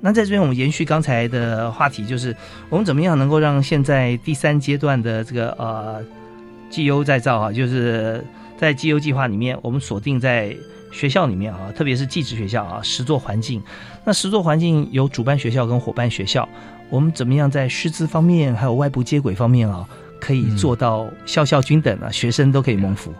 [0.00, 2.34] 那在这边，我们延续刚才的话题，就是
[2.68, 6.04] 我们怎么样能够让现在第三阶段的这个呃
[6.68, 8.24] 绩优再造啊，就是
[8.58, 10.52] 在绩优计划里面，我们锁定在
[10.90, 13.62] 学校里面啊，特别是技职学校啊，实作环境。
[14.04, 16.48] 那实作环境有主办学校跟伙伴学校，
[16.90, 19.86] 我们怎么样在师资方面还有外部接轨方面啊，
[20.20, 23.12] 可以做到校校均等啊，学生都可以蒙福。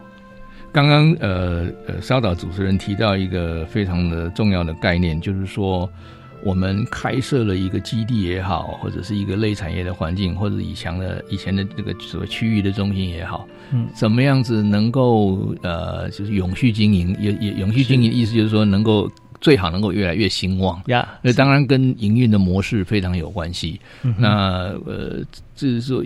[0.71, 5.89] 刚刚呃呃，稍早主持人提到一个非常的重要的概念，就是说。
[6.43, 19.09] 我们开设了一个基地也好，或者是一个类产业的环境，或者以前的以前的这个所谓区域的中心也好，嗯，怎么样子能够呃，就是永续经营，也也永续经营的意思就是说能够。
[19.39, 23.79] 最好能够越来越兴旺呀，那当然跟营运的模式非常有关系。
[24.03, 25.23] 嗯那呃，
[25.55, 26.03] 这是说，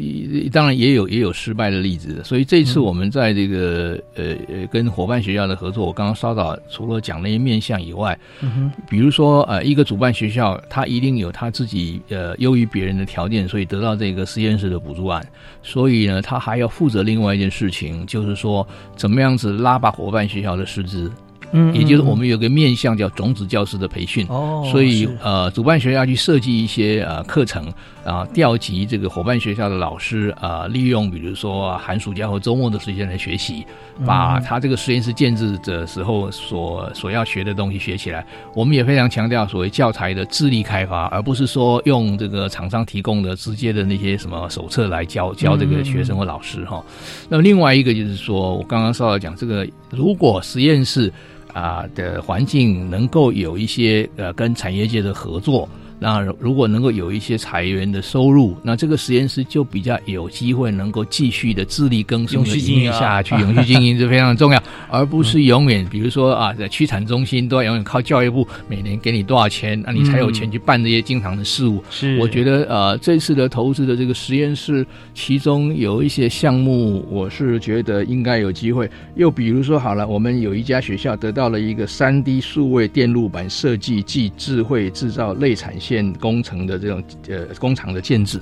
[0.52, 2.22] 当然也有也有失败的例子。
[2.24, 15.26] 所以这次我们在这个呃呃跟伙伴学校的合作，我刚刚稍早除了讲那些面向以外，嗯比如说呃一个主办学校，他一定有他自己呃优于别人的条件，所以得到这个实验室的补助案。
[15.64, 21.10] 所以呢，他还要负责另外一件事情，就是说怎么样子拉拔伙伴学校的师资。
[21.52, 27.72] 嗯，也就是我们有个面向叫种子教师的培训哦，所以呃，主办学校去设计一些呃课程
[28.06, 33.66] 啊，调集这个伙伴学校的老师啊，利用比如说寒暑假或周末的时间来学习，
[34.06, 38.26] 把他这个实验室建制的时候所所要学的东西学起来。
[38.56, 46.84] 我们也非常强调所谓教材的智力开发，而不是说用这个厂商提供的直接的那些什么手册来教教这个学生或老师哈。
[47.30, 51.12] 那么另外一个就是说我刚刚稍微讲这个，如果实验室
[51.54, 55.68] 啊的环境能够有一些呃跟产业界的合作。
[56.04, 71.84] 那如果能够有一些裁员的收入，那这个实验室就比较有机会能够继续的自力更生的营下去，永续经营是 非常重要，而不是永远比如说啊，在区产中心都要永远靠教育部每年给你多少钱，那你才有钱去办这些经常的事务。
[71.92, 74.84] 是，我觉得呃这次的投资的这个实验室，
[75.14, 78.90] 其中有一些项目，我是觉得应该有机会。
[79.16, 85.91] 又比如说好了，我们有一家学校得到了一个三 D 数位电路板设计暨智慧制造类产线。
[85.92, 88.40] 建工程的这种呃工厂的建制，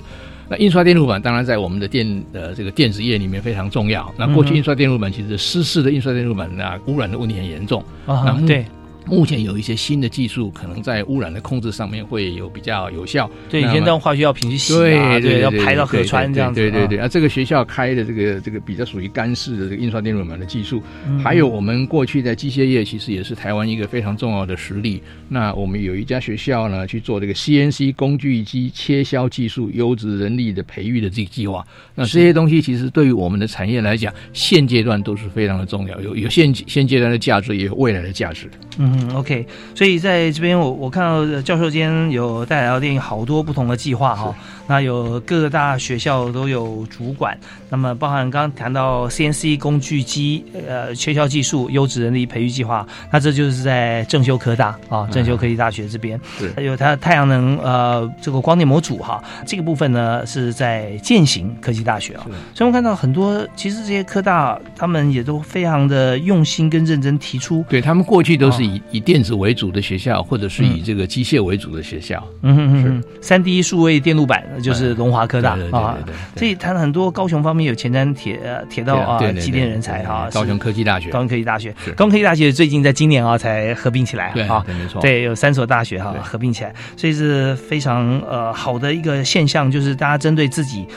[0.47, 4.13] 那印刷电路板当然在我们的电呃这个电子业里面非常重要。
[4.17, 8.65] 那过去印刷电路板其实湿式的印刷电路板那污染的问题很严重啊，对。
[9.09, 13.29] 目前有一些新的技术，可能在污染的控制上面会有比较有效。
[13.49, 16.59] 对，以前用化学药品去洗啊，对，要排到河川这样子。
[16.59, 20.81] 对对对，啊，这个学校开的这个这个比较属于干式的这个印刷电路板的技术，
[21.23, 25.01] 还有我们过去在机械业其实也是台湾一个非常重要的实力。
[25.27, 31.65] 那我们有一家学校呢去做这个 CNC 工具机切削技术优质人力的培育的这个计划。
[31.95, 38.49] 那这些东西其实对于我们的产业来讲，现阶段都是非常的重要，有有现现阶段的价值，也有未来的价值。
[38.77, 39.45] 嗯，OK。
[39.75, 44.35] 所以在这边，我我看到教授间有带来到电影好多不同的计划哈。
[44.67, 47.37] 那有各个大学校都有主管，
[47.69, 56.19] 那么包含刚刚谈到 CNC 工具机呃切削技术优质人力培育计划，那这就是在正修科大啊，正修科技大学这边，
[56.55, 62.25] 还有它太阳能呃这个光电模组哈，这个部分呢是在践行科技大学啊。
[62.53, 74.39] 所以我们看到很多，其实这些科大他们也都非常的用心跟认真提出，对他们过去都是以以电子为主的学校，或者是以这个机械为主的学校，嗯嗯嗯，三 D 数位电路板。
[74.63, 75.97] 就是龙华科大啊，
[76.35, 78.39] 所以谈了很多高雄方面有前瞻铁
[78.69, 90.87] 铁道啊，机电人才哈，高雄科技大学，高雄科技大学，高雄科技大学最近在今年啊才合并起来啊，没错，对，有三所大学哈合并起来，所以是非常呃好的一个现象，就是大家针对自己。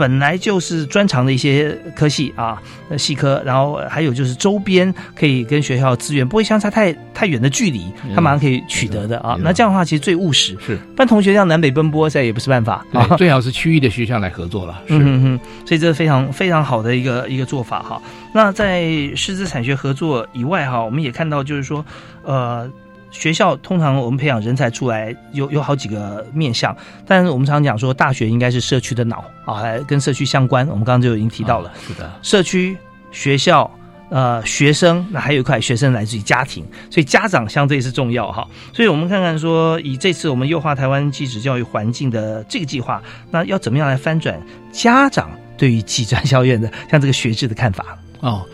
[0.00, 2.56] 本来就是专长的一些科系啊，
[2.96, 9.36] 系科，然后还有就是周边可以跟学校资源不会相差太太远的距离，他马上可以取得的啊。
[9.42, 10.78] 那这样的话其实最务实，是。
[10.96, 13.06] 但同学这样南北奔波，在也不是办法啊。
[13.18, 14.94] 最好是区域的学校来合作了， 是。
[14.94, 15.40] 嗯嗯。
[15.66, 18.00] 所以这是非常非常好的一个一个做法哈。
[18.32, 18.82] 那在
[19.14, 21.84] 师资产学合作以外哈，我们也看到就是说，
[22.22, 22.66] 呃。
[23.10, 30.66] 学校通常我们培养人才出来有有好几个面向，但是我们常讲说大学应该是社区的脑啊，跟社区相关。
[30.68, 32.76] 我们刚刚就已经提到了，是的，社区、
[33.10, 33.68] 学校、
[34.10, 38.46] 呃学生，那还有一块学生来自于家庭，所以家长相对是重要哈。
[38.72, 44.40] 所以我们看看说，以这次我们优化台湾技职教育环境的这个计划，那要怎么样来翻转
[44.72, 48.46] 家长对于技专校院的像这个学制的看法哦。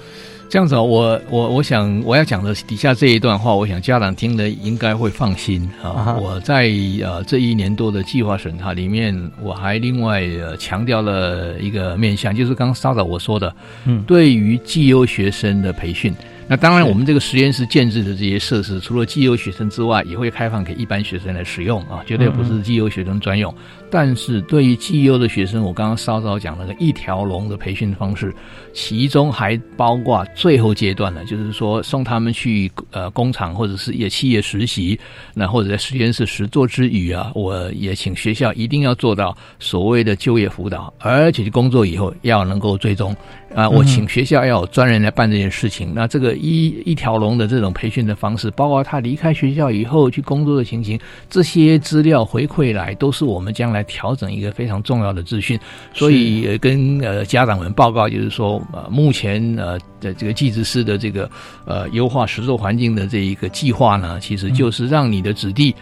[0.49, 6.16] 这样子，我我我想我要讲的底下这一段话，我想家长听了应该会放心啊。
[6.20, 6.70] 我在
[7.03, 10.22] 呃这一年多的计划审查里面，我还另外
[10.59, 16.14] 强调了一个面向，就是刚稍早我说的，嗯，对于绩优学生的培训。
[16.49, 23.53] 那当然，我们这个实验室建制的这些设施，除了绩优学生之外，也会开放给一般学生来使用啊，绝对不是绩优学生专用。
[23.91, 28.32] 但是对于绩优的学生，我刚刚稍稍讲了个一条龙的培训方式，
[28.72, 34.99] 其中还包括最后阶段呢，就是说送他们去呃工厂或者是也企业实习，
[35.34, 43.14] 那或者在实验室实做之余啊，我也请学校一定要做到所谓的就业辅导，而且工作以后要能够追踪
[43.55, 45.93] 啊，我请学校要有专人来办这件事情。
[45.93, 46.37] 那这个。
[46.47, 55.59] 一一条龙的这种培训的方式，包括他离开学校以后去工作的情形，这些资料回馈来，都是我们将来调整一个非常重要的资讯。
[55.93, 61.31] 所以呃跟呃家长们报告，就是说呃目前呃的这个技职师的这个
[61.64, 65.74] 呃优化实作环境的这一个计划呢，其实就是让你的子弟。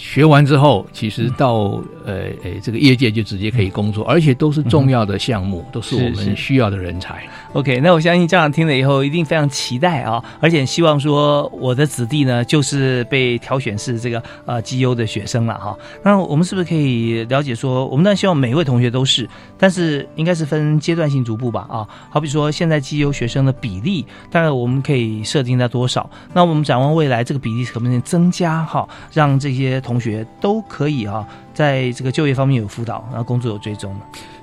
[0.00, 7.22] 学完之后，其实到呃呃这个业界就直接可以工作，而且都是重要的项目，都是我们需要的人才。
[7.52, 15.76] OK，那我相信家长听了以后一定非常期待啊，而且希望说我的子弟呢就是被挑选是这个呃绩优的学生了哈。
[16.02, 19.28] 那我们是不是可以了解说，我们当然希望每一位同学都是，
[19.58, 21.86] 但是应该是分阶段性逐步吧啊。
[22.08, 26.08] 好比说现在绩优学生的比例，大概我们可以设定在多少？
[26.32, 33.92] 那我们展望未来这个比例可不可以增加哈，让这些同学都可以啊，在这个就业方面有辅导，然后工作有追踪？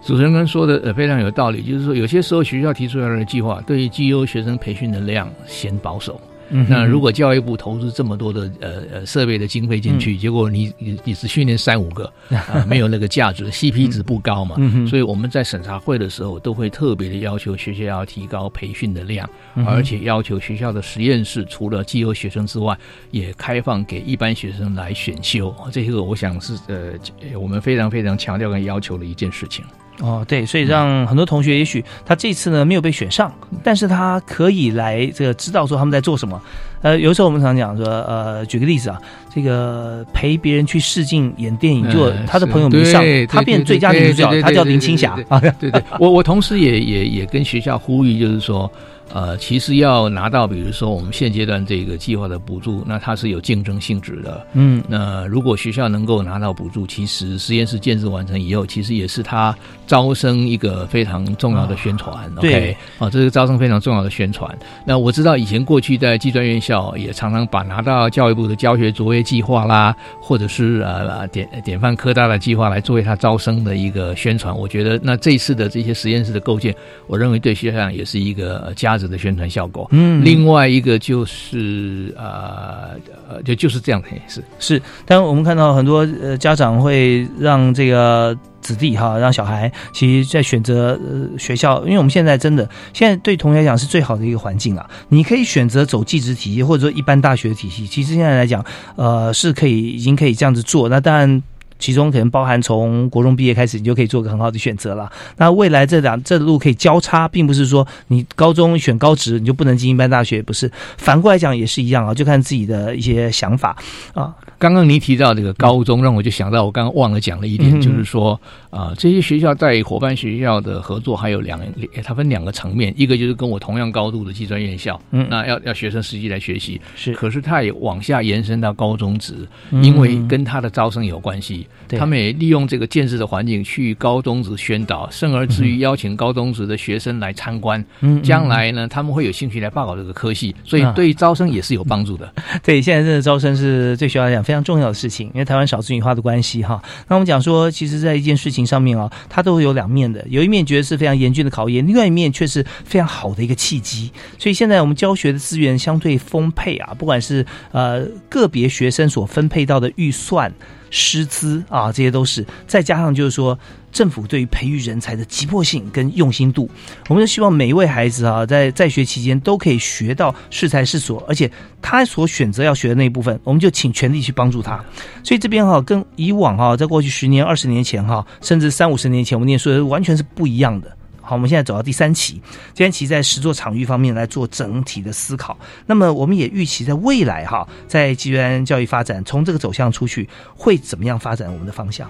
[0.02, 6.20] 主持人刚说的呃非常有道理，就是说有些时候学校提出来的计划对于绩优学生培训的量嫌保守。
[6.50, 14.56] 嗯那如果教育部投资这么多的呃呃设备的经费进去，嗯结果你你你只训练三五个啊、 没有那个价值，CP 值不高嘛。
[14.60, 22.78] 嗯所以我们在审查会的时候都会特别的要求学校要提高培训的量，嗯而且要求学校的实验室除了绩优学生之外，
[23.12, 25.54] 也开放给一般学生来选修。
[25.72, 26.94] 这个我想是呃
[27.40, 29.66] 我们非常非常强调跟要求的一件事情。
[30.00, 33.34] 哦，对，所以让很多同学，也许他这次呢没有被选上，
[33.64, 36.40] 但是他可以来这个知道说他们在做什么。
[36.84, 39.02] 呃，有时候我们常讲说，呃，举个例子啊，
[39.34, 45.40] 这个陪别人去试镜演电影，就嗯他的朋友没上，他变最佳女主角，他叫林青霞啊。
[45.60, 48.72] 对对，我我同时也也也跟学校呼吁，就是说，
[49.14, 54.46] 呃，其实要拿到，比如说我们现阶段这个计划的补助，那它是有竞争性质的。
[54.54, 59.56] 嗯，那如果学校能够拿到补助，其实实验室建设完成以后，其实也是他
[59.86, 62.30] 招生一个非常重要的宣传。
[62.36, 64.58] 对 OK，啊，这是招生非常重要的宣传。
[64.86, 74.56] 那我知道以前过去在技专院校也常常把拿到教育部的教学卓越计划啦，或者是呃典典范科大的计划来作为他招生的一个宣传。
[74.56, 76.76] 我觉得那这次的这些实验室的构建，
[77.08, 79.88] 我认为对学校也是一个呃价值的宣传效果。
[79.92, 82.96] 嗯另外一个就是呃
[83.30, 101.44] 呃，就就是这样的，是是，但我们看到很多呃家长会让这个子弟哈，让小孩其实在选择呃学校，因为我们现在真的现在对同学来讲是最好的一个环境啊，你可以选择走技职体系或者说一般大学体系，其实现在来讲，呃是可以已经可以这样子做，那当然。
[101.80, 105.12] 其中可能包含从国中毕业开始，你就可以做个很好的选择了。
[105.38, 110.72] 那未来这两这路可以交叉，并不是说你高中选高职你就不能进一般大学，不是。
[110.98, 113.76] 反过来讲也是一样啊，就看自己的一些想法
[114.14, 114.34] 啊。
[114.60, 118.40] 刚刚您提到这个高中，让我就想到我刚刚忘了讲了一点，嗯就是说
[118.70, 121.60] 啊、这些学校在伙伴学校的合作还有两，
[122.04, 125.26] 它分两个层面，一个就是跟我同样高度的技专院校，嗯。
[125.30, 127.14] 那要要学生实际来学习，是。
[127.14, 129.34] 可是它也往下延伸到高中职，
[129.72, 131.98] 嗯因为跟它的招生有关系，对。
[131.98, 140.94] 他们也利用这个建制的环境去高中职宣导，甚而至于邀请高中职的学生来参观，嗯嗯将来呢他们会有兴趣来报考这个科系，所以啊。
[140.96, 142.32] 对招生也是有帮助的。
[142.64, 146.82] 对，现在真的招生是对学校来讲非常重要的事情，因为台湾少子女化的关系哈。
[147.10, 154.10] 那我们讲说，其实，在一件事情上面啊，它都有两面的，有一面觉得是非常严峻的考验，另外一面却是非常好的一个契机。
[154.40, 160.54] 所以现在我们教学的资源相对丰沛啊，不管是呃个别学生所分配到的预算。
[160.90, 163.60] 师资啊，这些都是，再加上就是说，
[163.98, 166.70] 政府对于培育人才的急迫性跟用心度，
[167.10, 171.50] 我们就希望每一位孩子啊，在在学期间都可以学到适才适所，而且
[171.82, 174.80] 他所选择要学的那一部分，我们就请全力去帮助他。
[175.24, 180.96] 所以这边哈、跟以往哈、在过去十年、二十年前哈、甚至三五十年前我们念书的完全是不一样的。
[181.20, 182.40] 好，我们现在走到第三期，
[182.76, 185.58] 第三期在实作场域方面来做整体的思考。
[185.88, 192.10] 那么，我们也预期在未来哈，在基源教育发展从这个走向出去，会怎么样发展我们的方向？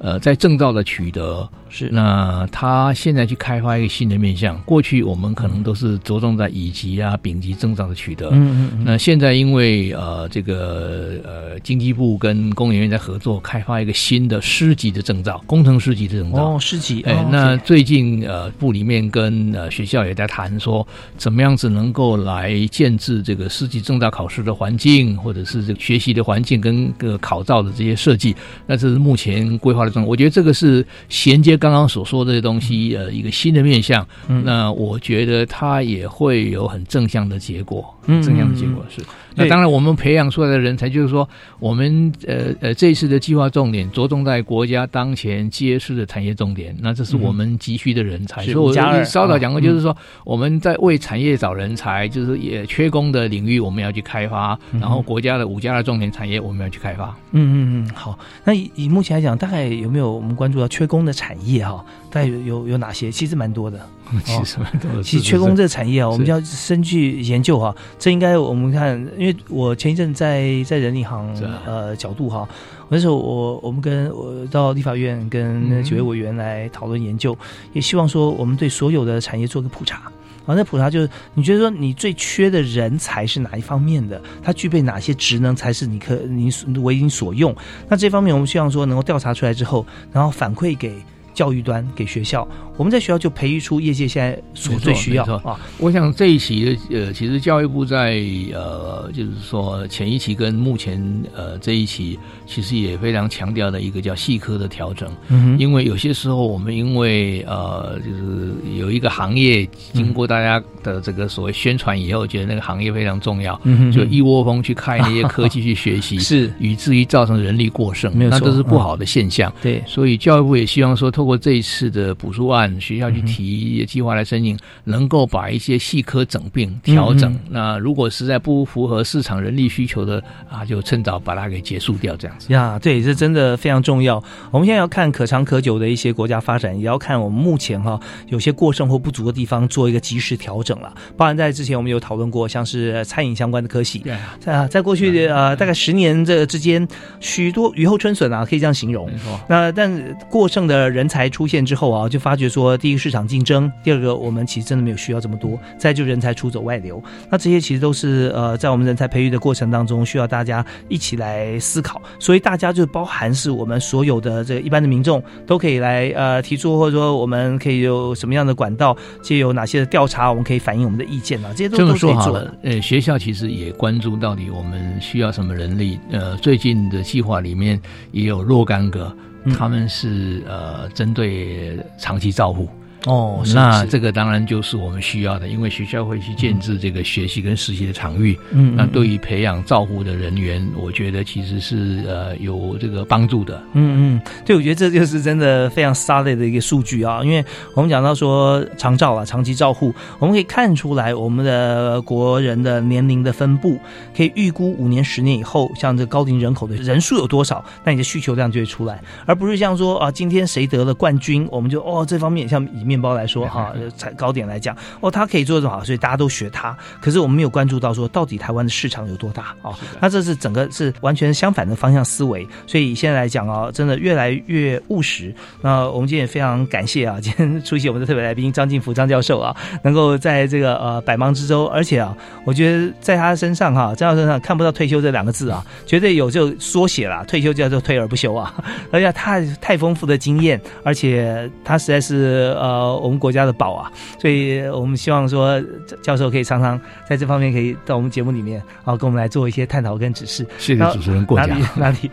[0.00, 4.58] 呃，在证照的取得是那他现在去开发一个新的面向。
[4.62, 8.28] 过去我们可能都是着重在乙级啊、丙级证照的取得。
[8.28, 16.54] 嗯嗯嗯那现在因为呃这个呃经济部跟工研院在合作，开发一个新的师级的证照，工程师级的证照。
[16.54, 20.86] 哦，师级，哎、哦那最近呃部里面跟呃学校也在谈说，
[21.16, 28.34] 怎么样子能够来建制这个师级证照考试的环境，或者是这个学习的环境跟这个考照的这些设计。
[28.66, 34.06] 那这是目前规划我觉得这个是衔接刚刚所说的这些东西呃一个新的面向。
[34.28, 37.97] 嗯那我觉得它也会有很正向的结果。
[38.08, 39.00] 嗯正向的结果是。
[39.34, 41.28] 那当然，我们培养出来的人才，就是说，
[41.60, 48.42] 我们呃呃这一次的计划重点着重在国家当前揭示的产业重点，那这是我们急需的人才。
[48.42, 57.14] 是所以我稍早讲过，嗯就是说我们在为产业找人才，就是也缺工的领域我们要去开发，嗯然后国家的五加二重点产业我们要去开发。
[57.30, 58.18] 嗯嗯嗯，好。
[58.42, 61.84] 那以以目前来讲，大概有没有我们关注到缺工的产业哈？
[62.10, 63.10] 大概有有有哪些？
[63.10, 63.80] 其实蛮多的。
[64.24, 67.74] 其实蛮多的其实缺工这个产业啊，我们就要深去研究哈。
[67.98, 72.48] 这应该我们看，因为我前一阵在在人力行啊呃角度哈，
[72.88, 77.36] 那时候我我们跟我到立法院跟那几位委员来讨论研究，
[77.74, 80.10] 也希望说我们对所有的产业做个普查。
[80.46, 84.18] 啊，那普查就是你觉得说你最缺的人才是哪一方面的？
[84.42, 87.54] 他具备哪些职能才是你可你所为你所用？
[87.86, 90.96] 那这方面我们希望说能够调查出来之后，然后反馈给
[91.38, 92.44] 教育端给学校，
[92.78, 95.60] 我们在学校就培育出业界现在所最需要没错啊。
[95.78, 98.22] 我想这一期的呃，其实教育部在
[98.54, 101.02] 呃，就是说前一期跟目前
[101.34, 102.16] 呃这一期，
[102.46, 105.10] 其实也非常强调的一个叫细科的调整。
[105.28, 113.60] 嗯因为有些时候我们因为呃，就是有一个行业经过大家的这个所谓宣传以后，觉得那个行业非常重要，
[113.92, 119.52] 就一窝蜂去开那些科技去学习，是 以至于造成人力过剩，没有错那都是不好的现象。
[119.60, 127.32] 对所以教育部也希望说，透过这一次的补助案，学校去提计划来申请，能够把一些细科整并调整。
[127.32, 132.52] 嗯那如果实在不符合市场人力需求的啊，就趁早把它给结束掉，这样子。
[132.52, 134.22] 呀，对，这真的非常重要。
[134.50, 137.98] 我们现在要看可长可久的一些国家发展，也要看我们目前哈
[138.28, 140.92] 有些过剩或不足的地方做一个及时调整了。
[141.16, 146.86] 包含在之前我们有讨论过，像是餐饮相关的科系，对啊，在啊，在过去的呃大概十年这之间，
[147.20, 149.18] 许多雨后春笋啊，可以这样形容没。
[149.18, 149.40] 错。
[149.48, 162.00] 那但过剩的人才出现之后啊，就发觉说，第一个市场竞争，第二个我们其实真的没有需要这么多，再就人才出走外流，那这些其实都是呃在我们人才培育的过程当中，需要大家一起来思考。
[162.18, 175.98] 所以大家就包含是我们所有的这个一般的民众都可以来呃提出，或者说我们可以有什么样的管道，借有哪些的调查，我们可以反映我们的意见啊，这些都这么都可以做说好了，呃，学校其实也关注到底我们需要什么人力。
[176.10, 177.80] 呃，最近的计划里面
[178.12, 182.68] 也有若干个，嗯他们是呃针对长期照护。
[183.06, 188.38] 哦，那这个当然就是我们需要的，因为学校会去建制这个学习跟实习的场域。
[188.50, 193.62] 嗯那对于培养照护的人员，我觉得其实是呃有这个帮助的。
[193.72, 197.44] 嗯嗯，对，我觉得这就是真的非常 solid 的一个数据啊，因为
[197.74, 203.80] 我们讲到说长照啊，长期照护，我们可以看出来我们的国人的年龄的分布，
[204.16, 225.34] 可以预估五年、十年以后，像这高龄人口的人数有多少，那你的需求量就会出来，而不是像说啊，今天谁得了冠军，我们就哦这方面像以面包来说哈，才糕点来讲，哦他可以做得好，所以大家都学他，可是我们没有关注到说到底台湾的市场有多大哦，那这是整个是完全相反的方向思维，所以现在来讲啊，真的越来越务实。
[225.60, 238.54] 那我们今天也非常感谢啊， 今天出席我们的特别来宾张进福张教授啊，能够在这个呃百忙之中，而且啊，我觉得在他身上哈、张教授身上看不到退休这两个字啊，绝对有这个缩写啦，退休叫做退而不休啊，
[238.92, 245.62] 而且他太丰富的经验，而且他实在是呃我们国家的宝啊，所以我们希望说
[246.02, 250.46] 教授可以常常在这方面可以到我们节目里面啊，跟我们来做一些探讨跟指示。
[250.58, 251.64] 谢谢主持人过奖哪里。
[251.78, 252.10] 哪里？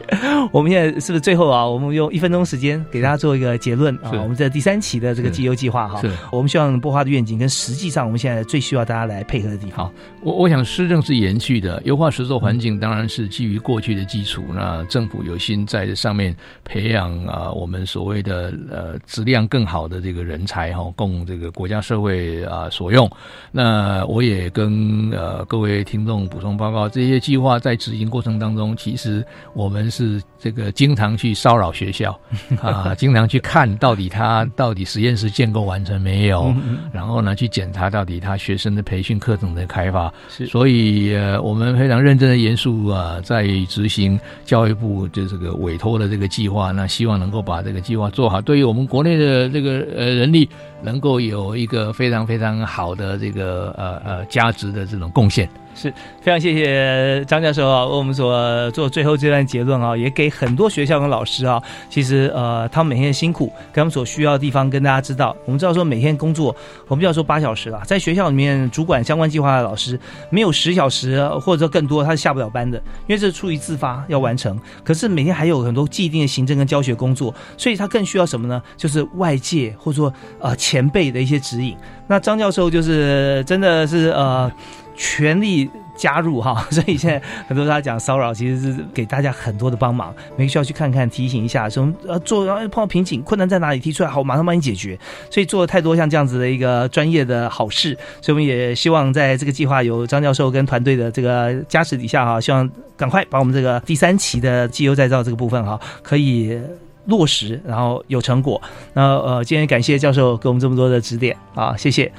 [0.51, 1.65] 我们现在是不是最后啊？
[1.65, 4.11] 我们用一分钟时间给大家做一个结论啊？
[4.13, 9.85] 我们这第三期的这个是绩优计划哈是，我们希望播花的愿景跟实际上我们现在最需要大家来配合的地方。
[9.85, 9.91] 好，
[10.21, 14.43] 我我想施政是延续的，优化实作环境当然是基于过去的基础。
[14.53, 23.09] 那政府有心在这上面培养啊、我们所谓的呃质量更好的这个人才哈、供这个国家社会啊、所用。
[23.51, 32.17] 那我也跟呃各位听众补充报告，这些计划在执行过程当中，其实我们是这个经常去骚扰学校
[32.61, 36.53] 啊，经常去看到底他到底实验室建构完成没有，
[36.91, 40.13] 然后呢去检查到底他学生的培训课程的开发。
[40.29, 50.44] 是所以呃，我们非常认真的严肃啊，在执行教育部就这个委托的这个计划，那希望能够把这个计划做好，对于我们国内的这个呃人力，
[50.81, 55.49] 能够有一个非常非常好的这个呃呃价值的这种贡献。
[55.75, 65.35] 是非常谢谢张教授啊，为我们所做最后这段结论啊，也给很多学校跟老师啊，其实呃，他们每天的辛苦跟他们所需要的地方跟大家知道。
[65.45, 66.55] 我们知道说每天工作，
[66.87, 69.99] 我们不要说八小时了，在学校里面主管相关计划的老师，
[70.29, 74.57] 没有十小时或者说更多，他是下不了班的，因为这是出于自发要完成。
[74.83, 78.61] 可是每天还有很多既定的行政跟教学工作，所以他更需要什么呢？
[78.77, 81.75] 就是外界或者说呃前辈的一些指引。
[82.07, 84.49] 那张教授就是真的是呃。
[84.95, 94.97] 全力加入哈， 所以现在很多大家讲骚扰，其实是给大家很多的帮忙，每个需要去看看，提醒一下，说呃做碰到瓶颈困难在哪里提出来，好，马上帮你解决。
[95.29, 106.59] 所以做了太多像这样子的一个专业的好事，所以我们也希望在这个计划有张教授跟团队的这个加持底下哈，希望赶快把我们这个第三期的机油再造这个部分哈，可以
[107.05, 108.61] 落实，然后有成果。
[108.93, 112.11] 那呃，今天感谢教授给我们这么多的指点啊，谢谢。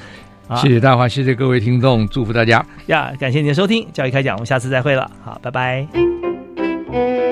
[0.48, 2.64] 啊谢谢大华，谢谢各位听众，祝福大家。
[2.86, 7.25] 呀，感谢您的收听，教育开讲，我们下次再会了，好，拜拜。